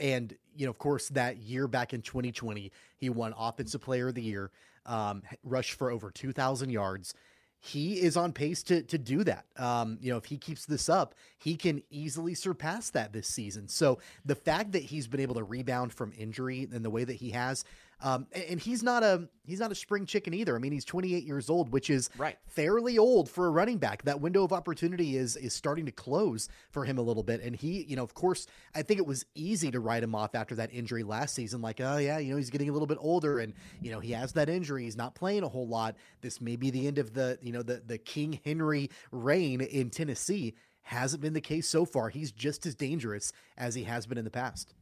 [0.00, 4.14] and, you know, of course, that year back in 2020, he won Offensive Player of
[4.14, 4.50] the Year,
[4.84, 7.14] um, rushed for over 2,000 yards
[7.60, 9.46] he is on pace to to do that.
[9.56, 13.68] Um, you know, if he keeps this up, he can easily surpass that this season.
[13.68, 17.16] So the fact that he's been able to rebound from injury in the way that
[17.16, 17.64] he has,
[18.02, 20.54] um, and he's not a he's not a spring chicken either.
[20.54, 22.36] I mean, he's 28 years old, which is right.
[22.46, 24.02] fairly old for a running back.
[24.02, 27.40] That window of opportunity is is starting to close for him a little bit.
[27.42, 30.34] And he, you know, of course, I think it was easy to write him off
[30.34, 31.62] after that injury last season.
[31.62, 34.12] Like, oh yeah, you know, he's getting a little bit older, and you know, he
[34.12, 34.84] has that injury.
[34.84, 35.96] He's not playing a whole lot.
[36.20, 39.88] This may be the end of the you know the the King Henry reign in
[39.88, 40.54] Tennessee.
[40.82, 42.10] Hasn't been the case so far.
[42.10, 44.72] He's just as dangerous as he has been in the past.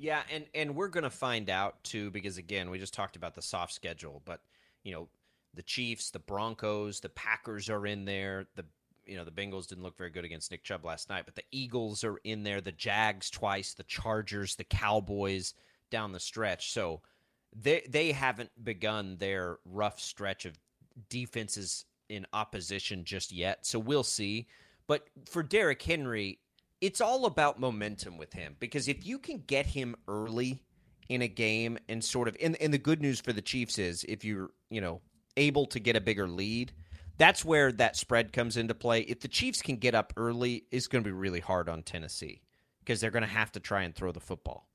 [0.00, 3.34] Yeah, and and we're going to find out too because again, we just talked about
[3.34, 4.40] the soft schedule, but
[4.82, 5.08] you know,
[5.52, 8.46] the Chiefs, the Broncos, the Packers are in there.
[8.56, 8.64] The
[9.04, 11.44] you know, the Bengals didn't look very good against Nick Chubb last night, but the
[11.50, 15.52] Eagles are in there, the Jags twice, the Chargers, the Cowboys
[15.90, 16.72] down the stretch.
[16.72, 17.02] So
[17.54, 20.58] they they haven't begun their rough stretch of
[21.10, 23.66] defenses in opposition just yet.
[23.66, 24.46] So we'll see.
[24.86, 26.38] But for Derrick Henry,
[26.80, 30.62] it's all about momentum with him because if you can get him early
[31.08, 34.04] in a game and sort of and, and the good news for the Chiefs is
[34.04, 35.00] if you're, you know,
[35.36, 36.72] able to get a bigger lead,
[37.18, 39.00] that's where that spread comes into play.
[39.00, 42.40] If the Chiefs can get up early, it's going to be really hard on Tennessee
[42.78, 44.66] because they're going to have to try and throw the football.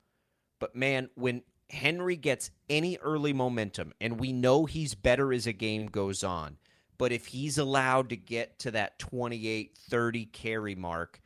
[0.60, 5.52] But man, when Henry gets any early momentum, and we know he's better as a
[5.52, 6.58] game goes on,
[6.98, 11.20] but if he's allowed to get to that 28 30 carry mark,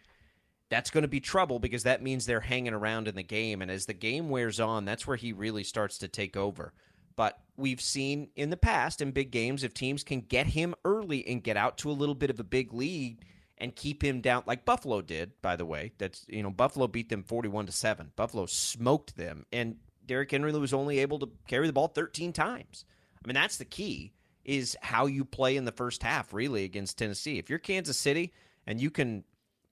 [0.70, 3.60] that's going to be trouble because that means they're hanging around in the game.
[3.60, 6.72] And as the game wears on, that's where he really starts to take over.
[7.16, 11.26] But we've seen in the past in big games, if teams can get him early
[11.26, 13.24] and get out to a little bit of a big lead
[13.58, 15.92] and keep him down like Buffalo did, by the way.
[15.98, 18.12] That's you know, Buffalo beat them 41 to 7.
[18.14, 22.84] Buffalo smoked them and Derrick Henry was only able to carry the ball 13 times.
[23.22, 24.12] I mean, that's the key
[24.44, 27.38] is how you play in the first half really against Tennessee.
[27.38, 28.32] If you're Kansas City
[28.66, 29.24] and you can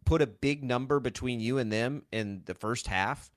[0.08, 3.30] put a big number between you and them in the first half,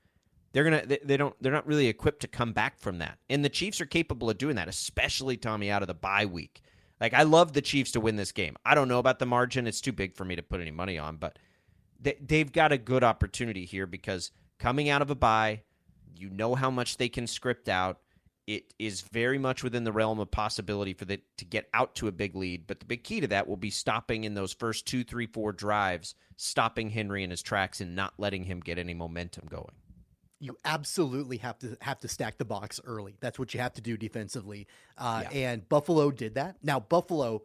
[0.52, 3.18] they're gonna they, they don't they're not really equipped to come back from that.
[3.28, 6.62] And the Chiefs are capable of doing that, especially Tommy out of the bye week.
[6.98, 8.56] Like I love the Chiefs to win this game.
[8.64, 10.98] I don't know about the margin; it's too big for me to put any money
[10.98, 11.38] on, but
[12.00, 15.62] they, they've got a good opportunity here because coming out of a bye,
[16.16, 17.98] you know how much they can script out.
[18.52, 22.08] It is very much within the realm of possibility for the to get out to
[22.08, 22.66] a big lead.
[22.66, 25.52] But the big key to that will be stopping in those first two, three, four
[25.52, 29.74] drives, stopping Henry in his tracks and not letting him get any momentum going
[30.42, 33.14] you absolutely have to have to stack the box early.
[33.20, 34.66] That's what you have to do defensively.
[34.98, 35.50] Uh, yeah.
[35.50, 36.56] And Buffalo did that.
[36.64, 37.42] Now Buffalo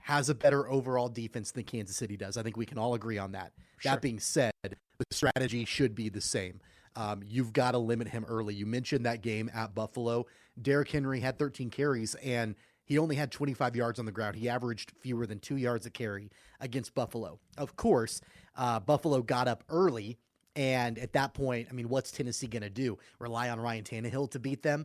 [0.00, 2.38] has a better overall defense than Kansas City does.
[2.38, 3.52] I think we can all agree on that.
[3.76, 3.92] Sure.
[3.92, 6.60] That being said, the strategy should be the same.
[7.00, 8.54] Um, you've got to limit him early.
[8.54, 10.26] You mentioned that game at Buffalo.
[10.60, 14.36] Derrick Henry had 13 carries and he only had 25 yards on the ground.
[14.36, 16.28] He averaged fewer than two yards a carry
[16.60, 17.38] against Buffalo.
[17.56, 18.20] Of course,
[18.54, 20.18] uh, Buffalo got up early
[20.56, 22.98] and at that point, I mean, what's Tennessee going to do?
[23.18, 24.84] Rely on Ryan Tannehill to beat them?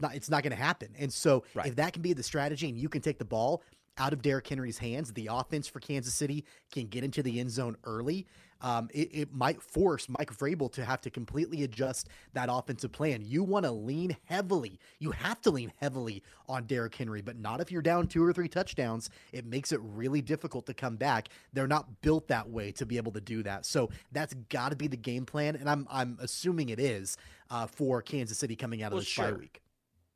[0.00, 0.94] Not, it's not going to happen.
[0.98, 1.66] And so, right.
[1.66, 3.62] if that can be the strategy and you can take the ball
[3.98, 7.50] out of Derrick Henry's hands, the offense for Kansas City can get into the end
[7.50, 8.26] zone early
[8.62, 13.20] um, it, it, might force Mike Vrabel to have to completely adjust that offensive plan.
[13.22, 14.78] You want to lean heavily.
[15.00, 18.32] You have to lean heavily on Derrick Henry, but not if you're down two or
[18.32, 19.10] three touchdowns.
[19.32, 21.28] It makes it really difficult to come back.
[21.52, 23.66] They're not built that way to be able to do that.
[23.66, 27.16] So that's got to be the game plan, and I'm I'm assuming it is
[27.50, 29.32] uh, for Kansas City coming out of well, this sure.
[29.32, 29.60] bye week.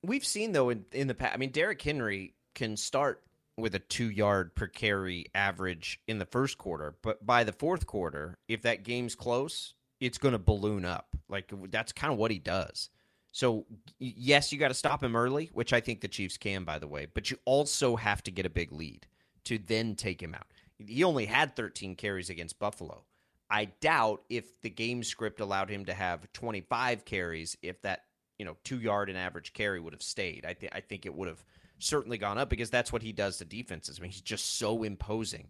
[0.02, 1.34] We've seen though in, in the past.
[1.34, 3.22] I mean, Derrick Henry can start
[3.56, 6.96] with a two yard per carry average in the first quarter.
[7.02, 11.16] But by the fourth quarter, if that game's close, it's going to balloon up.
[11.28, 12.90] Like that's kind of what he does.
[13.36, 13.66] So,
[13.98, 16.88] yes, you got to stop him early, which I think the Chiefs can, by the
[16.88, 19.06] way, but you also have to get a big lead
[19.44, 20.46] to then take him out.
[20.78, 23.04] He only had 13 carries against Buffalo.
[23.50, 28.04] I doubt if the game script allowed him to have 25 carries, if that,
[28.38, 30.46] you know, two yard and average carry would have stayed.
[30.46, 31.44] I, th- I think it would have
[31.78, 33.98] certainly gone up because that's what he does to defenses.
[33.98, 35.48] I mean, he's just so imposing.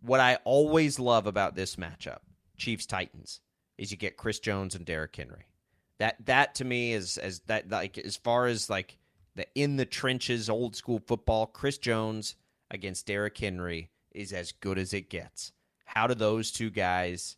[0.00, 2.18] What I always love about this matchup,
[2.56, 3.40] Chiefs Titans,
[3.78, 5.46] is you get Chris Jones and Derrick Henry.
[5.98, 8.98] That that to me is as that like as far as like
[9.36, 12.36] the in the trenches old school football, Chris Jones
[12.70, 15.52] against Derrick Henry is as good as it gets.
[15.84, 17.36] How do those two guys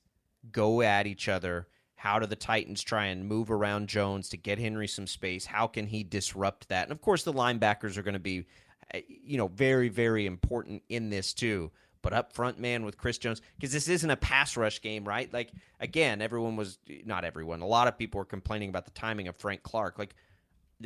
[0.51, 1.69] go at each other?
[2.05, 5.47] How do the Titans try and move around Jones to get Henry some space?
[5.47, 6.83] How can he disrupt that?
[6.83, 8.45] And of course, the linebackers are going to be,
[8.93, 11.71] eh, you know, very, very important in this too.
[12.03, 15.33] But up front, man, with Chris Jones, because this isn't a pass rush game, right?
[15.33, 19.27] Like, again, everyone was, not everyone, a lot of people were complaining about the timing
[19.27, 19.99] of Frank Clark.
[19.99, 20.15] Like,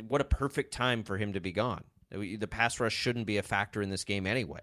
[0.07, 1.83] what a perfect time for him to be gone.
[2.11, 4.61] The pass rush shouldn't be a factor in this game anyway.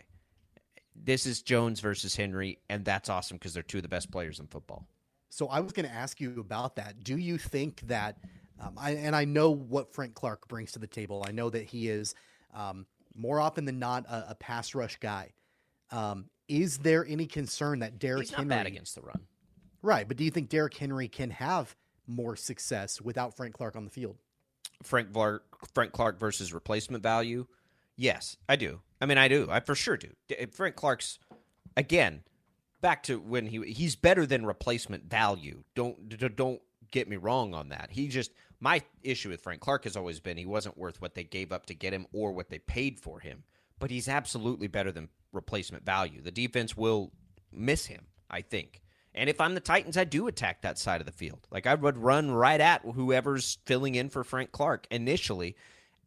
[0.95, 4.40] This is Jones versus Henry, and that's awesome because they're two of the best players
[4.40, 4.88] in football.
[5.29, 7.03] So I was going to ask you about that.
[7.05, 8.19] Do you think that,
[8.61, 11.25] um, I, and I know what Frank Clark brings to the table.
[11.27, 12.15] I know that he is
[12.55, 15.33] um, more often than not a, a pass rush guy.
[15.91, 18.25] Um, is there any concern that Derrick Henry?
[18.25, 19.21] He's not Henry bad against the run?
[19.83, 23.85] Right, but do you think Derrick Henry can have more success without Frank Clark on
[23.85, 24.17] the field?
[24.83, 27.47] Frank Clark, Frank Clark versus replacement value?
[27.97, 28.81] Yes, I do.
[29.01, 29.49] I mean, I do.
[29.51, 30.09] I for sure do.
[30.53, 31.19] Frank Clark's
[31.77, 32.23] again
[32.81, 35.65] back to when he he's better than replacement value.
[35.75, 36.61] Don't don't
[36.91, 37.91] get me wrong on that.
[37.91, 41.25] He just my issue with Frank Clark has always been he wasn't worth what they
[41.25, 43.45] gave up to get him or what they paid for him.
[43.79, 46.23] But he's absolutely better than replacement value.
[46.23, 47.12] The defense will
[47.53, 48.81] miss him, I think.
[49.15, 51.47] And if I'm the Titans, I do attack that side of the field.
[51.51, 55.57] Like I would run right at whoever's filling in for Frank Clark initially.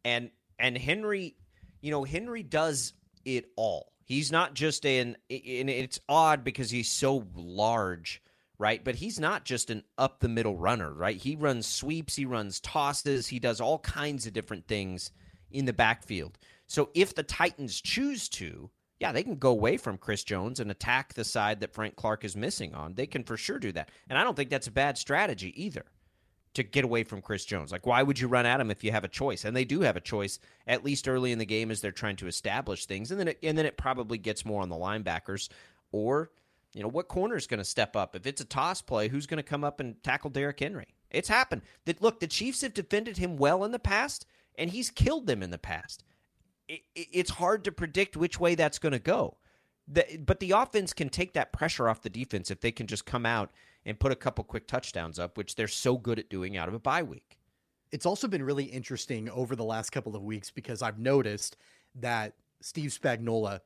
[0.04, 1.36] And and Henry,
[1.80, 2.92] you know, Henry does
[3.24, 3.89] it all.
[4.10, 8.20] He's not just an, and it's odd because he's so large,
[8.58, 8.82] right?
[8.82, 11.16] But he's not just an up the middle runner, right?
[11.16, 15.12] He runs sweeps, he runs tosses, he does all kinds of different things
[15.52, 16.38] in the backfield.
[16.66, 18.68] So if the Titans choose to,
[18.98, 22.24] yeah, they can go away from Chris Jones and attack the side that Frank Clark
[22.24, 22.94] is missing on.
[22.94, 23.92] They can for sure do that.
[24.08, 25.84] And I don't think that's a bad strategy either
[26.54, 27.70] to get away from Chris Jones.
[27.70, 29.44] Like, why would you run at him if you have a choice?
[29.44, 32.16] And they do have a choice, at least early in the game, as they're trying
[32.16, 33.10] to establish things.
[33.10, 35.48] And then it, and then it probably gets more on the linebackers.
[35.92, 36.30] Or,
[36.74, 38.16] you know, what corner is going to step up?
[38.16, 40.88] If it's a toss play, who's going to come up and tackle Derrick Henry?
[41.10, 41.62] It's happened.
[41.84, 44.26] That Look, the Chiefs have defended him well in the past,
[44.56, 46.02] and he's killed them in the past.
[46.68, 49.36] It, it, it's hard to predict which way that's going to go.
[49.86, 53.06] The, but the offense can take that pressure off the defense if they can just
[53.06, 53.50] come out
[53.84, 56.74] and put a couple quick touchdowns up, which they're so good at doing out of
[56.74, 57.38] a bye week.
[57.92, 61.56] It's also been really interesting over the last couple of weeks because I've noticed
[61.96, 63.60] that Steve Spagnuolo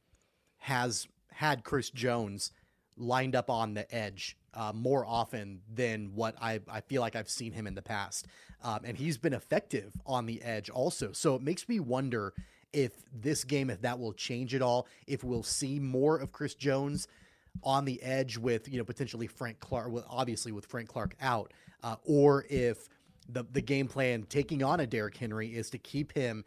[0.58, 2.52] has had Chris Jones
[2.96, 7.28] lined up on the edge uh, more often than what I, I feel like I've
[7.28, 8.28] seen him in the past.
[8.62, 11.12] Um, and he's been effective on the edge also.
[11.12, 12.32] So it makes me wonder
[12.72, 16.54] if this game, if that will change at all, if we'll see more of Chris
[16.54, 17.08] Jones
[17.62, 21.52] on the edge with, you know, potentially Frank Clark, well, obviously with Frank Clark out,
[21.82, 22.88] uh, or if
[23.28, 26.44] the, the game plan taking on a Derrick Henry is to keep him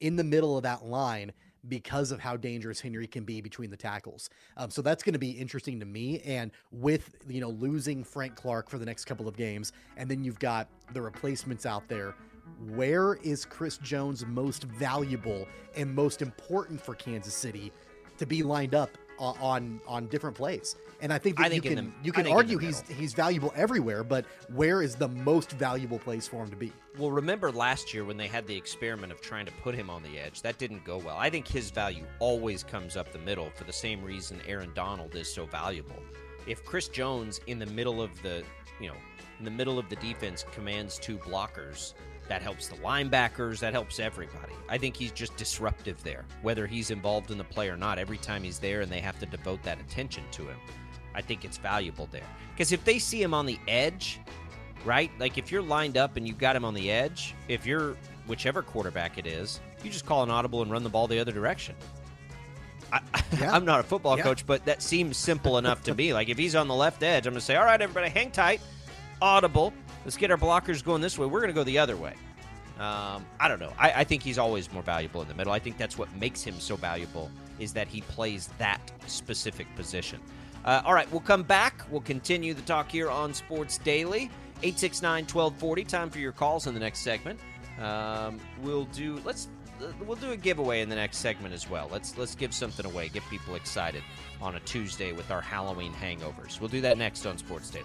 [0.00, 1.32] in the middle of that line
[1.66, 4.30] because of how dangerous Henry can be between the tackles.
[4.56, 6.20] Um, so that's going to be interesting to me.
[6.20, 10.22] And with you know losing Frank Clark for the next couple of games, and then
[10.22, 12.14] you've got the replacements out there.
[12.74, 15.46] Where is Chris Jones most valuable
[15.76, 17.72] and most important for Kansas City
[18.16, 20.76] to be lined up on on different plays.
[21.00, 23.52] And I think that I think you can the, you can argue he's he's valuable
[23.54, 26.72] everywhere, but where is the most valuable place for him to be?
[26.98, 30.02] Well, remember last year when they had the experiment of trying to put him on
[30.02, 31.16] the edge, that didn't go well.
[31.16, 35.14] I think his value always comes up the middle for the same reason Aaron Donald
[35.14, 36.02] is so valuable.
[36.46, 38.42] If Chris Jones in the middle of the,
[38.80, 38.96] you know,
[39.38, 41.94] in the middle of the defense commands two blockers,
[42.28, 43.58] that helps the linebackers.
[43.60, 44.52] That helps everybody.
[44.68, 47.98] I think he's just disruptive there, whether he's involved in the play or not.
[47.98, 50.56] Every time he's there and they have to devote that attention to him,
[51.14, 52.26] I think it's valuable there.
[52.52, 54.20] Because if they see him on the edge,
[54.84, 55.10] right?
[55.18, 58.62] Like if you're lined up and you've got him on the edge, if you're whichever
[58.62, 61.74] quarterback it is, you just call an audible and run the ball the other direction.
[62.92, 63.00] I,
[63.40, 64.24] am not a football Yeah.
[64.24, 66.12] coach, but that seems simple enough to me.
[66.12, 68.30] Like if he's on the left edge, I'm going to say, all right, everybody, hang
[68.30, 68.60] tight,
[69.22, 69.72] audible.
[70.08, 71.26] Let's get our blockers going this way.
[71.26, 72.14] We're going to go the other way.
[72.78, 73.74] Um, I don't know.
[73.78, 75.52] I, I think he's always more valuable in the middle.
[75.52, 80.18] I think that's what makes him so valuable is that he plays that specific position.
[80.64, 81.84] Uh, all right, we'll come back.
[81.90, 84.30] We'll continue the talk here on Sports Daily.
[84.62, 85.84] 869 1240.
[85.84, 87.38] Time for your calls in the next segment.
[87.78, 89.48] Um, we'll do let's
[89.82, 91.86] uh, we'll do a giveaway in the next segment as well.
[91.92, 94.02] Let's let's give something away, get people excited
[94.40, 96.60] on a Tuesday with our Halloween hangovers.
[96.60, 97.84] We'll do that next on Sports Daily.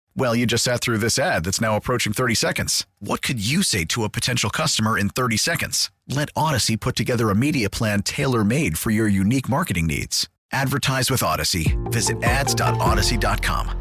[0.15, 2.85] Well, you just sat through this ad that's now approaching 30 seconds.
[2.99, 5.89] What could you say to a potential customer in 30 seconds?
[6.07, 10.27] Let Audacy put together a media plan tailor made for your unique marketing needs.
[10.51, 11.77] Advertise with Audacy.
[11.91, 13.77] Visit ads.audacy.com.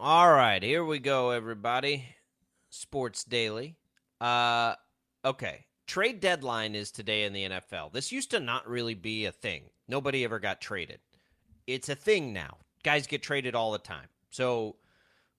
[0.00, 2.06] All right, here we go, everybody.
[2.70, 3.76] Sports Daily.
[4.20, 4.74] Uh,
[5.24, 7.92] okay, trade deadline is today in the NFL.
[7.92, 9.64] This used to not really be a thing.
[9.88, 11.00] Nobody ever got traded.
[11.66, 12.58] It's a thing now.
[12.88, 14.06] Guys get traded all the time.
[14.30, 14.76] So,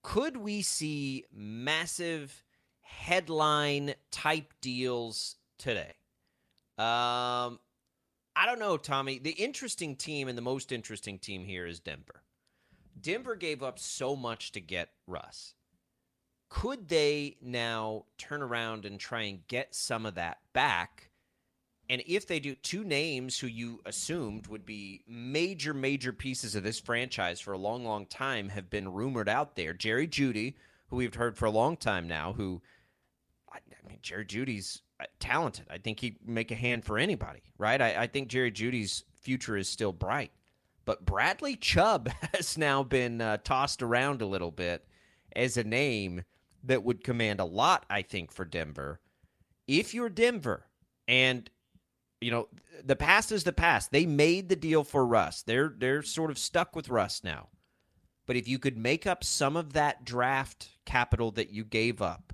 [0.04, 2.44] could we see massive
[2.82, 5.94] headline type deals today?
[6.78, 7.58] Um,
[8.36, 9.18] I don't know, Tommy.
[9.18, 12.22] The interesting team and the most interesting team here is Denver.
[13.02, 15.56] Denver gave up so much to get Russ.
[16.50, 21.09] Could they now turn around and try and get some of that back?
[21.90, 26.64] And if they do, two names who you assumed would be major, major pieces of
[26.64, 29.74] this franchise for a long, long time have been rumored out there.
[29.74, 30.54] Jerry Jeudy,
[30.88, 32.62] who we've heard for a long time now, who,
[33.52, 35.66] I, I mean, Jerry Jeudy's uh, talented.
[35.72, 37.82] I think he'd make a hand for anybody, right?
[37.82, 40.32] I, I think Jerry Jeudy's future is still bright.
[40.86, 44.86] But Bradley Chubb has now been uh, tossed around a little bit,
[45.36, 46.24] as a name
[46.64, 49.00] that would command a lot, I think, for Denver.
[49.68, 50.66] If you're Denver
[51.08, 51.50] and
[52.22, 52.48] you know,
[52.84, 53.92] the past is the past.
[53.92, 55.42] They made the deal for Russ.
[55.44, 57.48] They're they're sort of stuck with Russ now.
[58.26, 62.34] But if you could make up some of that draft capital that you gave up,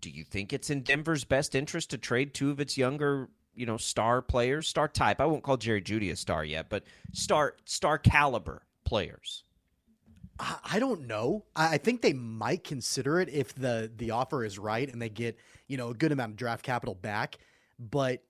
[0.00, 3.66] do you think it's in Denver's best interest to trade two of its younger, you
[3.66, 5.20] know, star players, star type?
[5.20, 9.42] I won't call Jerry Jeudy a star yet, but star star caliber players.
[10.38, 11.44] I don't know.
[11.54, 15.38] I think they might consider it if the the offer is right and they get
[15.66, 17.38] you know a good amount of draft capital back.
[17.78, 18.22] But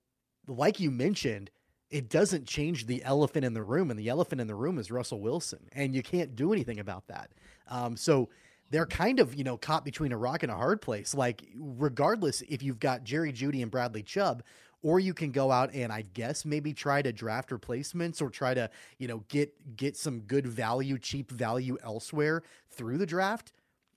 [0.46, 1.50] like you mentioned,
[1.90, 4.90] it doesn't change the elephant in the room, and the elephant in the room is
[4.90, 7.30] Russell Wilson, and you can't do anything about that.
[7.68, 8.28] Um, so
[8.70, 11.14] they're kind of you know caught between a rock and a hard place.
[11.14, 14.42] Like regardless if you've got Jerry Jeudy and Bradley Chubb,
[14.82, 18.54] or you can go out and I guess maybe try to draft replacements or try
[18.54, 23.52] to you know get get some good value, cheap value elsewhere through the draft.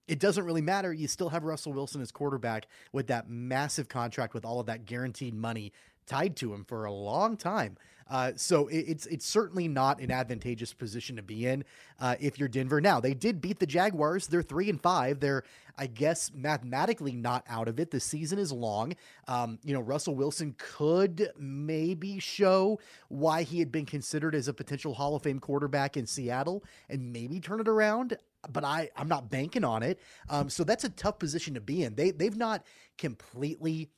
[0.07, 0.91] It doesn't really matter.
[0.91, 4.85] You still have Russell Wilson as quarterback with that massive contract with all of that
[4.85, 5.71] guaranteed money
[6.09, 7.77] tied to him for a long time.
[8.09, 11.63] Uh, so it, it's it's certainly not an advantageous position to be in
[11.99, 12.81] uh, if you're Denver.
[12.81, 14.27] Now they did beat the Jaguars.
[14.27, 15.19] They're three and five.
[15.19, 15.43] They're
[15.77, 17.91] I guess mathematically not out of it.
[17.91, 18.95] The season is long.
[19.27, 22.79] Um, you know Russell Wilson could maybe show
[23.09, 27.13] why he had been considered as a potential Hall of Fame quarterback in Seattle and
[27.13, 28.17] maybe turn it around
[28.51, 29.99] but I I'm not banking on it.
[30.29, 31.95] Um, so that's a tough position to be in.
[31.95, 32.65] They they've not
[32.97, 33.89] completely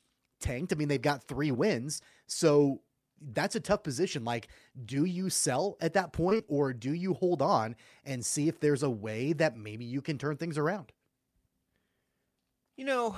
[0.41, 0.73] tanked.
[0.73, 2.01] I mean, they've got three wins.
[2.27, 2.81] So
[3.33, 4.25] that's a tough position.
[4.25, 4.47] Like,
[4.85, 8.83] do you sell at that point or do you hold on and see if there's
[8.83, 10.91] a way that maybe you can turn things around?
[12.75, 13.15] You know,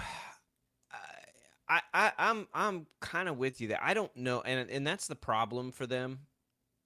[1.69, 3.79] I, I I'm I'm kind of with you there.
[3.81, 6.19] I don't know, and and that's the problem for them.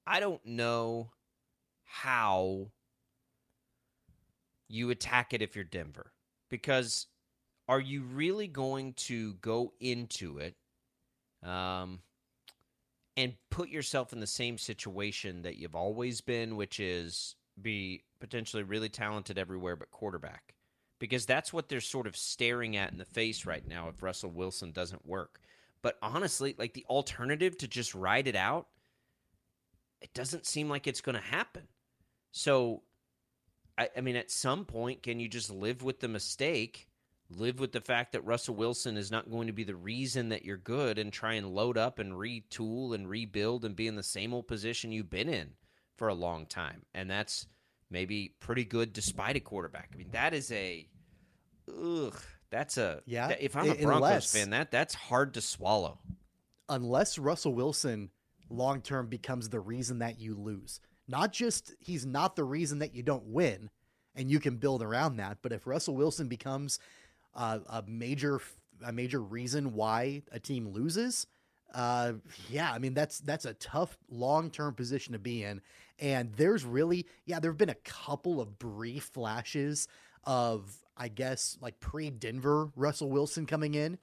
[0.06, 1.12] I don't know
[1.84, 2.68] how
[4.70, 6.12] you attack it if you're Denver
[6.50, 7.08] because
[7.68, 10.56] are you really going to go into it
[11.44, 12.00] um,
[13.16, 18.64] and put yourself in the same situation that you've always been, which is be potentially
[18.64, 20.54] really talented everywhere but quarterback?
[21.00, 24.32] Because that's what they're sort of staring at in the face right now if Russell
[24.32, 25.40] Wilson doesn't work.
[25.82, 28.68] But honestly, like the alternative to just ride it out,
[30.02, 31.64] it doesn't seem like it's going to happen.
[32.32, 32.84] So,
[33.78, 36.87] I, I mean, at some point, can you just live with the mistake?
[37.30, 40.46] Live with the fact that Russell Wilson is not going to be the reason that
[40.46, 44.04] you're good and try and load up and retool and rebuild and be in the
[44.04, 45.52] same old position you've been in
[45.98, 46.84] for a long time.
[46.94, 47.48] And that's
[47.90, 49.90] maybe pretty good despite a quarterback.
[49.94, 50.88] I mean, that is a
[51.70, 52.20] ugh,
[52.50, 53.30] that's a yeah.
[53.40, 56.00] If I'm a Broncos unless, fan, that that's hard to swallow.
[56.70, 58.10] Unless Russell Wilson
[58.50, 60.80] long term becomes the reason that you lose.
[61.08, 63.70] Not just he's not the reason that you don't win
[64.16, 66.80] and you can build around that, but if Russell Wilson becomes
[67.38, 68.42] a major
[68.86, 71.28] a major reason why a team loses.
[71.74, 72.14] Uh,
[72.50, 75.62] yeah, I mean that's that's a tough long term position to be in,
[76.00, 79.88] and there's really yeah there have been a couple of brief flashes
[80.24, 83.98] of I guess like pre Denver Russell Wilson coming in,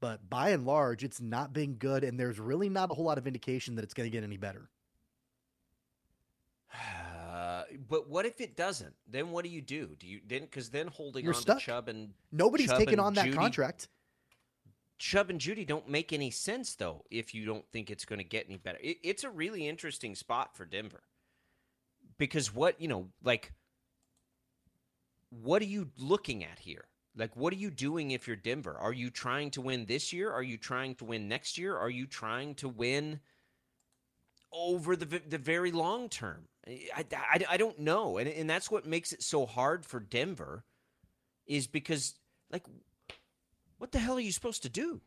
[0.00, 3.18] but by and large it's not been good, and there's really not a whole lot
[3.18, 4.70] of indication that it's going to get any better.
[7.76, 8.94] But what if it doesn't?
[9.06, 9.96] Then what do you do?
[9.98, 11.58] Do you then because then holding You're on stuck.
[11.58, 13.88] to Chubb and nobody's Chubb taken and on that Jeudy, contract.
[14.98, 18.24] Chubb and Jeudy don't make any sense though if you don't think it's going to
[18.24, 18.78] get any better.
[18.80, 21.02] It, it's a really interesting spot for Denver
[22.18, 23.52] because what you know, like,
[25.30, 26.84] what are you looking at here?
[27.16, 28.76] Like, what are you doing if you're Denver?
[28.78, 30.30] Are you trying to win this year?
[30.30, 31.76] Are you trying to win next year?
[31.76, 33.20] Are you trying to win
[34.52, 36.48] over the the very long term?
[36.66, 38.18] I, I, I don't know.
[38.18, 40.64] And, and that's what makes it so hard for Denver
[41.46, 42.14] is because,
[42.50, 42.64] like,
[43.78, 45.00] what the hell are you supposed to do?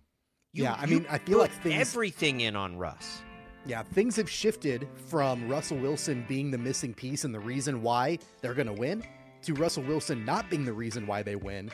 [0.51, 3.21] You, yeah, I mean, I feel like things, everything in on Russ.
[3.65, 8.19] Yeah, things have shifted from Russell Wilson being the missing piece and the reason why
[8.41, 9.03] they're going to win
[9.43, 11.71] to Russell Wilson not being the reason why they win,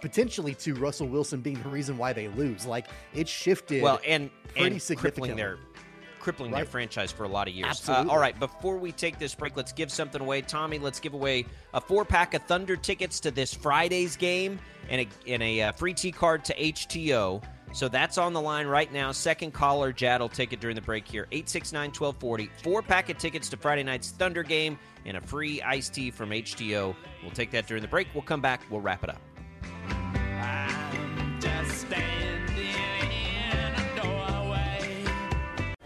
[0.00, 2.66] potentially to Russell Wilson being the reason why they lose.
[2.66, 3.82] Like it's shifted.
[3.82, 5.34] Well, and pretty and significantly.
[5.34, 5.58] their
[6.20, 6.58] crippling Right.
[6.58, 7.88] their franchise for a lot of years.
[7.88, 10.42] Uh, all right, before we take this break, let's give something away.
[10.42, 14.58] Tommy, let's give away a four pack of Thunder tickets to this Friday's game
[14.88, 17.42] and a, and a uh, free T card to HTeaO.
[17.72, 19.12] So that's on the line right now.
[19.12, 21.28] Second caller, Jad will take it during the break here.
[21.30, 22.50] 869 1240.
[22.64, 26.30] Four pack of tickets to Friday night's Thunder game and a free iced tea from
[26.30, 26.94] HTeaO.
[27.22, 28.08] We'll take that during the break.
[28.12, 28.62] We'll come back.
[28.70, 29.20] We'll wrap it up.